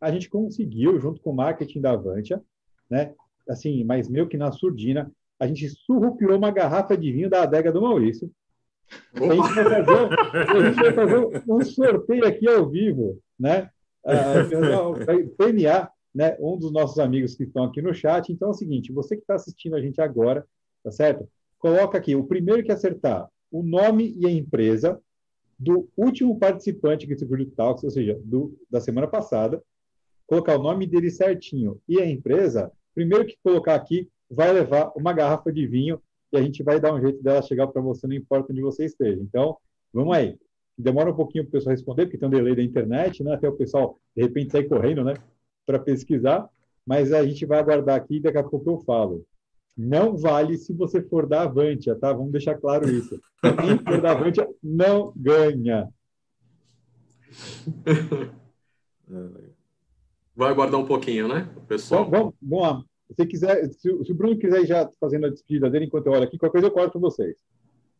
[0.00, 2.42] A gente conseguiu, junto com o marketing da Avantia,
[2.88, 3.14] né?
[3.48, 7.70] assim, mas meio que na surdina, a gente surrupiou uma garrafa de vinho da adega
[7.70, 8.30] do Maurício.
[9.14, 13.68] A gente, vai fazer, a gente vai fazer um sorteio aqui ao vivo, né?
[15.04, 18.32] Vai premiar né, um dos nossos amigos que estão aqui no chat.
[18.32, 20.46] Então é o seguinte: você que está assistindo a gente agora,
[20.86, 21.28] tá certo?
[21.58, 25.00] Coloca aqui, o primeiro que acertar o nome e a empresa
[25.58, 27.26] do último participante que se
[27.56, 29.60] Talks, ou seja, do, da semana passada,
[30.28, 35.12] colocar o nome dele certinho e a empresa, primeiro que colocar aqui, vai levar uma
[35.12, 36.00] garrafa de vinho
[36.32, 38.84] e a gente vai dar um jeito dela chegar para você, não importa onde você
[38.84, 39.20] esteja.
[39.20, 39.56] Então,
[39.92, 40.38] vamos aí.
[40.78, 43.34] Demora um pouquinho para o pessoal responder, porque tem um delay da internet, né?
[43.34, 45.14] Até o pessoal, de repente, sair correndo, né?
[45.64, 46.48] Para pesquisar.
[46.84, 49.24] Mas a gente vai aguardar aqui e daqui a pouco eu falo.
[49.76, 52.12] Não vale se você for da Avantia, tá?
[52.12, 53.20] Vamos deixar claro isso.
[53.42, 55.88] Quem for da Avantia não ganha.
[60.34, 62.06] Vai guardar um pouquinho, né, pessoal?
[62.06, 62.82] Então, vamos, vamos lá.
[63.14, 66.12] Se, quiser, se, se, o Bruno quiser ir já fazendo a despedida dele enquanto eu
[66.12, 67.36] olho aqui, qualquer coisa eu corto vocês.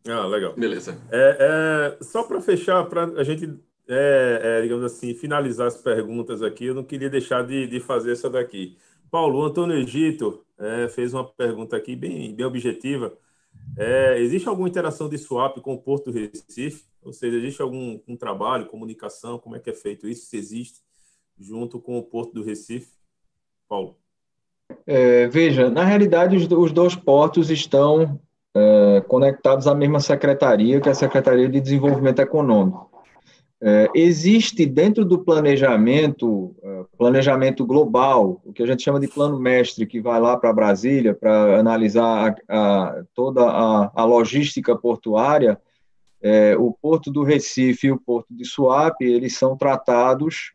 [0.09, 0.55] Ah, legal.
[0.55, 0.99] Beleza.
[1.11, 3.53] É, é só para fechar, para a gente,
[3.89, 8.13] é, é, digamos assim, finalizar as perguntas aqui, eu não queria deixar de, de fazer
[8.13, 8.77] essa daqui.
[9.11, 13.17] Paulo, o Antônio Egito é, fez uma pergunta aqui bem, bem objetiva.
[13.77, 16.85] É, existe alguma interação de swap com o Porto Recife?
[17.03, 19.39] Ou seja, existe algum um trabalho, comunicação?
[19.39, 20.27] Como é que é feito isso?
[20.27, 20.81] Se existe,
[21.39, 22.91] junto com o Porto do Recife?
[23.69, 23.97] Paulo.
[24.87, 28.21] É, veja, na realidade, os, os dois portos estão
[28.55, 32.96] é, conectados à mesma secretaria, que é a Secretaria de Desenvolvimento Econômico.
[33.61, 39.41] É, existe dentro do planejamento, é, planejamento global, o que a gente chama de plano
[39.41, 45.59] mestre, que vai lá para Brasília para analisar a, a, toda a, a, logística portuária,
[46.21, 50.53] é, o porto do Recife e o porto de Suape, eles são tratados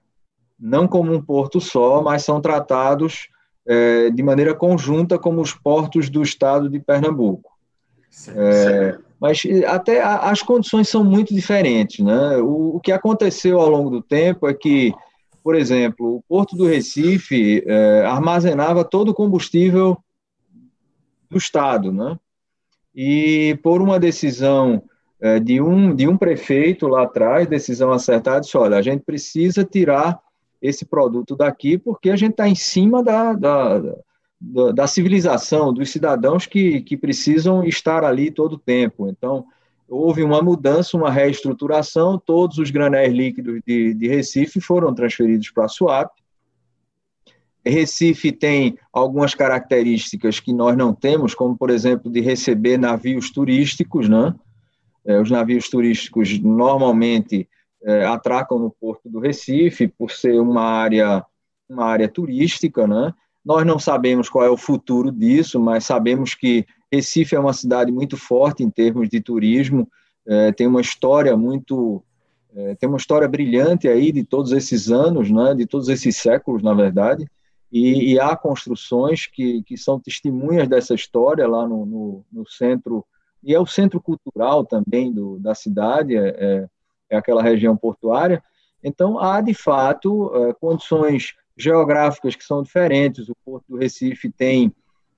[0.59, 3.29] não como um porto só, mas são tratados
[3.65, 7.51] é, de maneira conjunta como os portos do estado de Pernambuco.
[8.35, 12.03] É, mas até as condições são muito diferentes.
[12.03, 12.37] Né?
[12.37, 14.91] O, o, que aconteceu ao longo do tempo é que,
[15.43, 19.95] por exemplo, o Porto do Recife é, armazenava todo o combustível
[21.29, 21.91] do Estado.
[21.91, 22.17] Né?
[22.95, 24.81] E por uma decisão
[25.21, 29.63] é, de, um, de um prefeito lá atrás, decisão acertada, disse: olha, a gente precisa
[29.63, 30.19] tirar
[30.59, 33.79] esse produto daqui porque a gente está em cima da, da
[34.41, 39.07] da, civilização, dos cidadãos que, que precisam estar ali todo o tempo.
[39.07, 39.45] Então,
[39.87, 45.65] houve uma mudança, uma reestruturação, todos os granéis líquidos de, de Recife foram transferidos para
[45.65, 46.09] a SUAP.
[47.63, 54.09] Recife tem algumas características que nós não temos, como, por exemplo, de receber navios turísticos,
[54.09, 54.33] né?
[55.05, 57.47] É, os navios turísticos normalmente
[57.83, 61.23] é, atracam no porto do Recife, por ser uma área,
[61.69, 63.13] uma área turística, né?
[63.43, 67.91] Nós não sabemos qual é o futuro disso, mas sabemos que Recife é uma cidade
[67.91, 69.87] muito forte em termos de turismo,
[70.27, 72.03] é, tem uma história muito,
[72.55, 76.61] é, tem uma história brilhante aí de todos esses anos, né, de todos esses séculos,
[76.61, 77.25] na verdade,
[77.71, 83.05] e, e há construções que, que são testemunhas dessa história lá no, no, no centro,
[83.43, 86.69] e é o centro cultural também do, da cidade, é, é,
[87.09, 88.43] é aquela região portuária.
[88.83, 93.29] Então, há de fato é, condições geográficas que são diferentes.
[93.29, 94.73] O Porto do Recife tem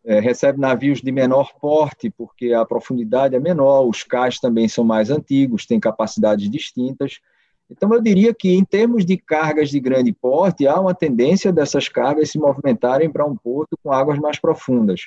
[0.05, 4.83] é, recebe navios de menor porte, porque a profundidade é menor, os cais também são
[4.83, 7.19] mais antigos, têm capacidades distintas.
[7.69, 11.87] Então, eu diria que, em termos de cargas de grande porte, há uma tendência dessas
[11.87, 15.03] cargas se movimentarem para um porto com águas mais profundas.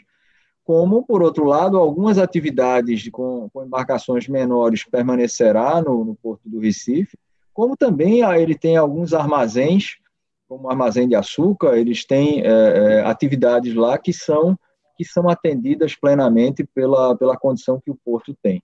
[0.64, 6.58] Como, por outro lado, algumas atividades com, com embarcações menores permanecerá no, no Porto do
[6.58, 7.16] Recife,
[7.52, 9.98] como também ah, ele tem alguns armazéns
[10.48, 14.58] como armazém de açúcar, eles têm é, é, atividades lá que são
[14.96, 18.62] que são atendidas plenamente pela, pela condição que o porto tem.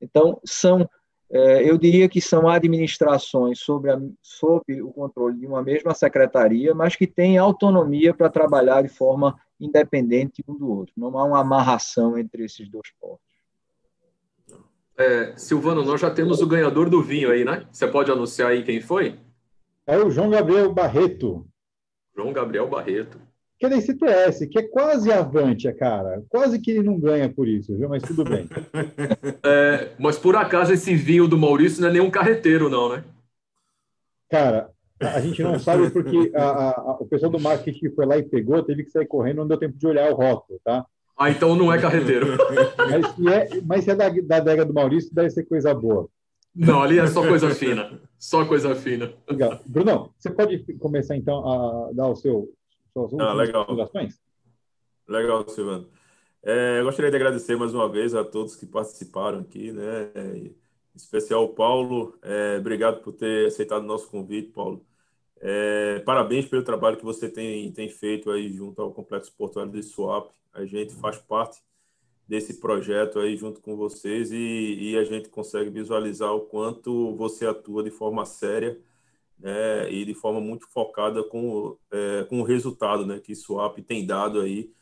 [0.00, 0.88] Então, são,
[1.28, 6.72] é, eu diria que são administrações sobre, a, sob o controle de uma mesma secretaria,
[6.72, 10.94] mas que têm autonomia para trabalhar de forma independente um do outro.
[10.96, 13.32] Não há uma amarração entre esses dois portos.
[14.96, 17.66] É, Silvano, nós já temos o ganhador do vinho aí, né?
[17.72, 19.18] Você pode anunciar aí quem foi?
[19.92, 21.46] É o João Gabriel Barreto.
[22.16, 23.20] João Gabriel Barreto.
[23.58, 26.24] Que é da ICTS, que é quase avante, cara.
[26.30, 27.90] Quase que ele não ganha por isso, viu?
[27.90, 28.48] Mas tudo bem.
[29.44, 33.04] é, mas por acaso esse vinho do Maurício não é nenhum carreteiro, não, né?
[34.30, 38.22] Cara, a gente não sabe porque a, a, o pessoal do marketing foi lá e
[38.22, 40.86] pegou, teve que sair correndo, não deu tempo de olhar o rótulo, tá?
[41.18, 42.28] Ah, então não é carreteiro.
[42.78, 46.08] mas se é, mas é da, da adega do Maurício, deve ser coisa boa.
[46.54, 48.00] Não, ali é só coisa fina.
[48.18, 49.12] Só coisa fina.
[49.28, 49.60] Legal.
[49.66, 52.52] Bruno, você pode começar então a dar o seu
[52.92, 53.66] suas ah, legal.
[55.08, 55.88] Legal, Silvano.
[56.42, 60.10] É, eu gostaria de agradecer mais uma vez a todos que participaram aqui, né?
[60.34, 60.54] Em
[60.94, 62.18] especial o Paulo.
[62.22, 64.84] É, obrigado por ter aceitado o nosso convite, Paulo.
[65.40, 69.82] É, parabéns pelo trabalho que você tem, tem feito aí junto ao Complexo Portuário de
[69.82, 70.30] Swap.
[70.52, 71.62] A gente faz parte
[72.32, 74.36] desse projeto aí junto com vocês e,
[74.80, 78.80] e, a gente consegue visualizar o quanto você atua de forma séria
[79.38, 84.06] né, e de forma muito focada com, é, com o resultado né, que Swap tem
[84.06, 84.72] dado aí.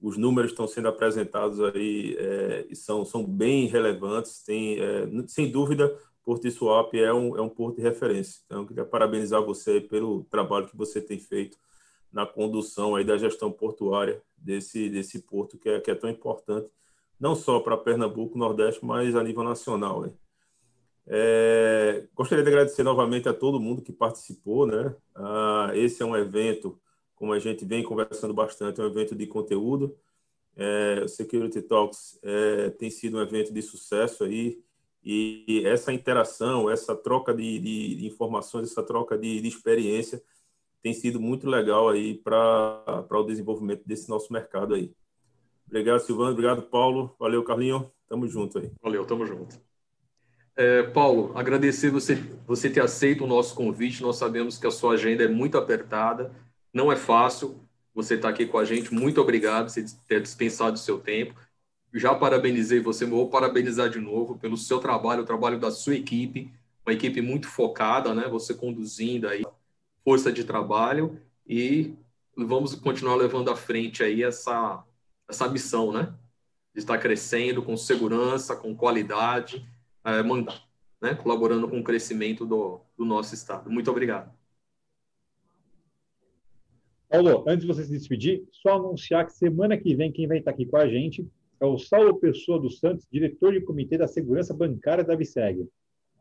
[0.00, 4.42] Os números estão sendo apresentados aí é, e são, são bem relevantes.
[4.42, 8.40] Tem, é, sem dúvida, Porto Swap é um, é um porto de referência.
[8.46, 11.58] Então, queria parabenizar você pelo trabalho que você tem feito
[12.10, 16.70] na condução aí da gestão portuária desse, desse porto que é, que é tão importante,
[17.18, 20.04] não só para Pernambuco, Nordeste, mas a nível nacional.
[21.06, 24.66] É, gostaria de agradecer novamente a todo mundo que participou.
[24.66, 24.94] Né?
[25.14, 26.80] Ah, esse é um evento,
[27.14, 29.96] como a gente vem conversando bastante, é um evento de conteúdo.
[30.56, 34.62] É, o Security Talks é, tem sido um evento de sucesso aí,
[35.04, 40.22] e essa interação, essa troca de, de, de informações, essa troca de, de, experiência
[40.82, 44.94] tem sido muito legal aí para o desenvolvimento desse nosso mercado aí.
[45.74, 46.30] Obrigado, Silvano.
[46.30, 47.16] Obrigado, Paulo.
[47.18, 47.90] Valeu, Carlinho.
[48.08, 48.70] Tamo junto aí.
[48.80, 49.60] Valeu, tamo junto.
[50.54, 52.14] É, Paulo, agradecer você,
[52.46, 54.00] você ter aceito o nosso convite.
[54.00, 56.30] Nós sabemos que a sua agenda é muito apertada,
[56.72, 57.60] não é fácil
[57.92, 58.94] você estar aqui com a gente.
[58.94, 61.34] Muito obrigado por ter dispensado o seu tempo.
[61.92, 66.52] Já parabenizei você, vou parabenizar de novo pelo seu trabalho, o trabalho da sua equipe,
[66.86, 68.28] uma equipe muito focada, né?
[68.28, 69.44] Você conduzindo aí
[70.04, 71.94] força de trabalho e
[72.36, 74.84] vamos continuar levando à frente aí essa
[75.34, 76.14] essa missão, né?
[76.72, 79.66] De estar crescendo com segurança, com qualidade
[80.04, 80.62] é, mandar,
[81.00, 81.14] né?
[81.14, 83.70] colaborando com o crescimento do, do nosso Estado.
[83.70, 84.32] Muito obrigado.
[87.08, 90.50] Paulo, antes de você se despedir, só anunciar que semana que vem quem vai estar
[90.50, 91.26] aqui com a gente
[91.60, 95.68] é o Saulo Pessoa dos Santos, diretor de comitê da segurança bancária da Viseg.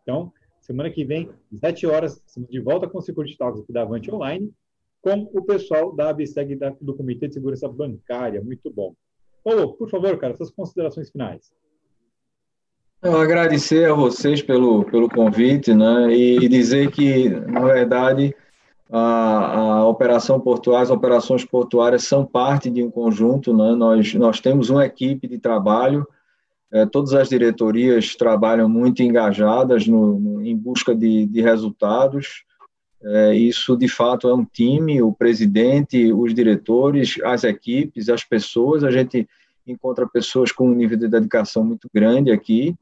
[0.04, 3.74] Então, semana que vem, às 7 horas, estamos de volta com o Security Talks aqui
[3.74, 4.54] da Avante Online,
[5.02, 8.42] com o pessoal da ABSEG do Comitê de Segurança Bancária.
[8.42, 8.96] Muito bom.
[9.44, 11.52] Paulo, por favor, cara, suas considerações finais.
[13.02, 18.34] Eu agradecer a vocês pelo, pelo convite, né, e dizer que, na verdade,
[18.90, 24.40] a, a operação portuária, as operações portuárias são parte de um conjunto, né, nós, nós
[24.40, 26.08] temos uma equipe de trabalho,
[26.72, 32.46] é, todas as diretorias trabalham muito engajadas no, no em busca de, de resultados,
[33.06, 38.84] é, isso, de fato, é um time, o presidente, os diretores, as equipes, as pessoas,
[38.84, 39.28] a gente
[39.68, 42.76] encontra pessoas com um nível de dedicação muito grande aqui,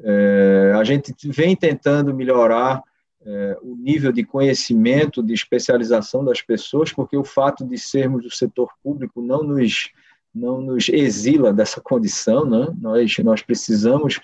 [0.00, 2.82] é, a gente vem tentando melhorar
[3.26, 8.30] é, o nível de conhecimento, de especialização das pessoas, porque o fato de sermos do
[8.30, 9.90] setor público não nos,
[10.34, 12.68] não nos exila dessa condição, né?
[12.80, 14.20] nós, nós precisamos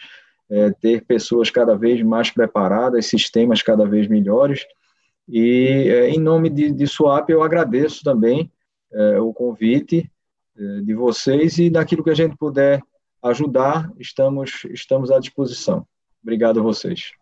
[0.49, 4.65] é, ter pessoas cada vez mais preparadas, sistemas cada vez melhores,
[5.29, 8.51] e é, em nome de, de SWAP eu agradeço também
[8.93, 10.11] é, o convite
[10.57, 12.81] é, de vocês e daquilo que a gente puder
[13.23, 15.87] ajudar, estamos, estamos à disposição.
[16.23, 17.13] Obrigado a vocês.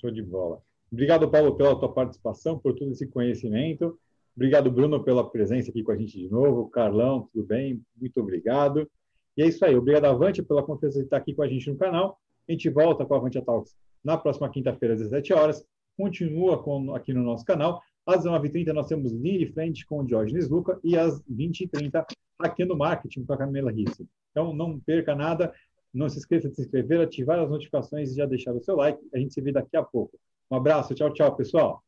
[0.00, 0.62] Show de bola.
[0.92, 3.98] Obrigado, Paulo, pela tua participação, por todo esse conhecimento.
[4.36, 6.68] Obrigado, Bruno, pela presença aqui com a gente de novo.
[6.70, 7.82] Carlão, tudo bem?
[8.00, 8.88] Muito obrigado.
[9.36, 9.74] E é isso aí.
[9.74, 12.18] Obrigado, Avante, pela confiança de estar aqui com a gente no canal.
[12.48, 13.74] A gente volta com a Avante Talks
[14.04, 15.64] na próxima quinta-feira, às 17 horas.
[15.98, 17.82] Continua com, aqui no nosso canal.
[18.06, 22.06] Às 19h30 nós temos Linha de Frente com o Diógenes Luca e às 20h30
[22.38, 24.08] aqui no Marketing com a Camila Risse.
[24.30, 25.52] Então, não perca nada.
[25.92, 29.00] Não se esqueça de se inscrever, ativar as notificações e já deixar o seu like.
[29.12, 30.16] A gente se vê daqui a pouco.
[30.48, 30.94] Um abraço.
[30.94, 31.82] Tchau, tchau, pessoal.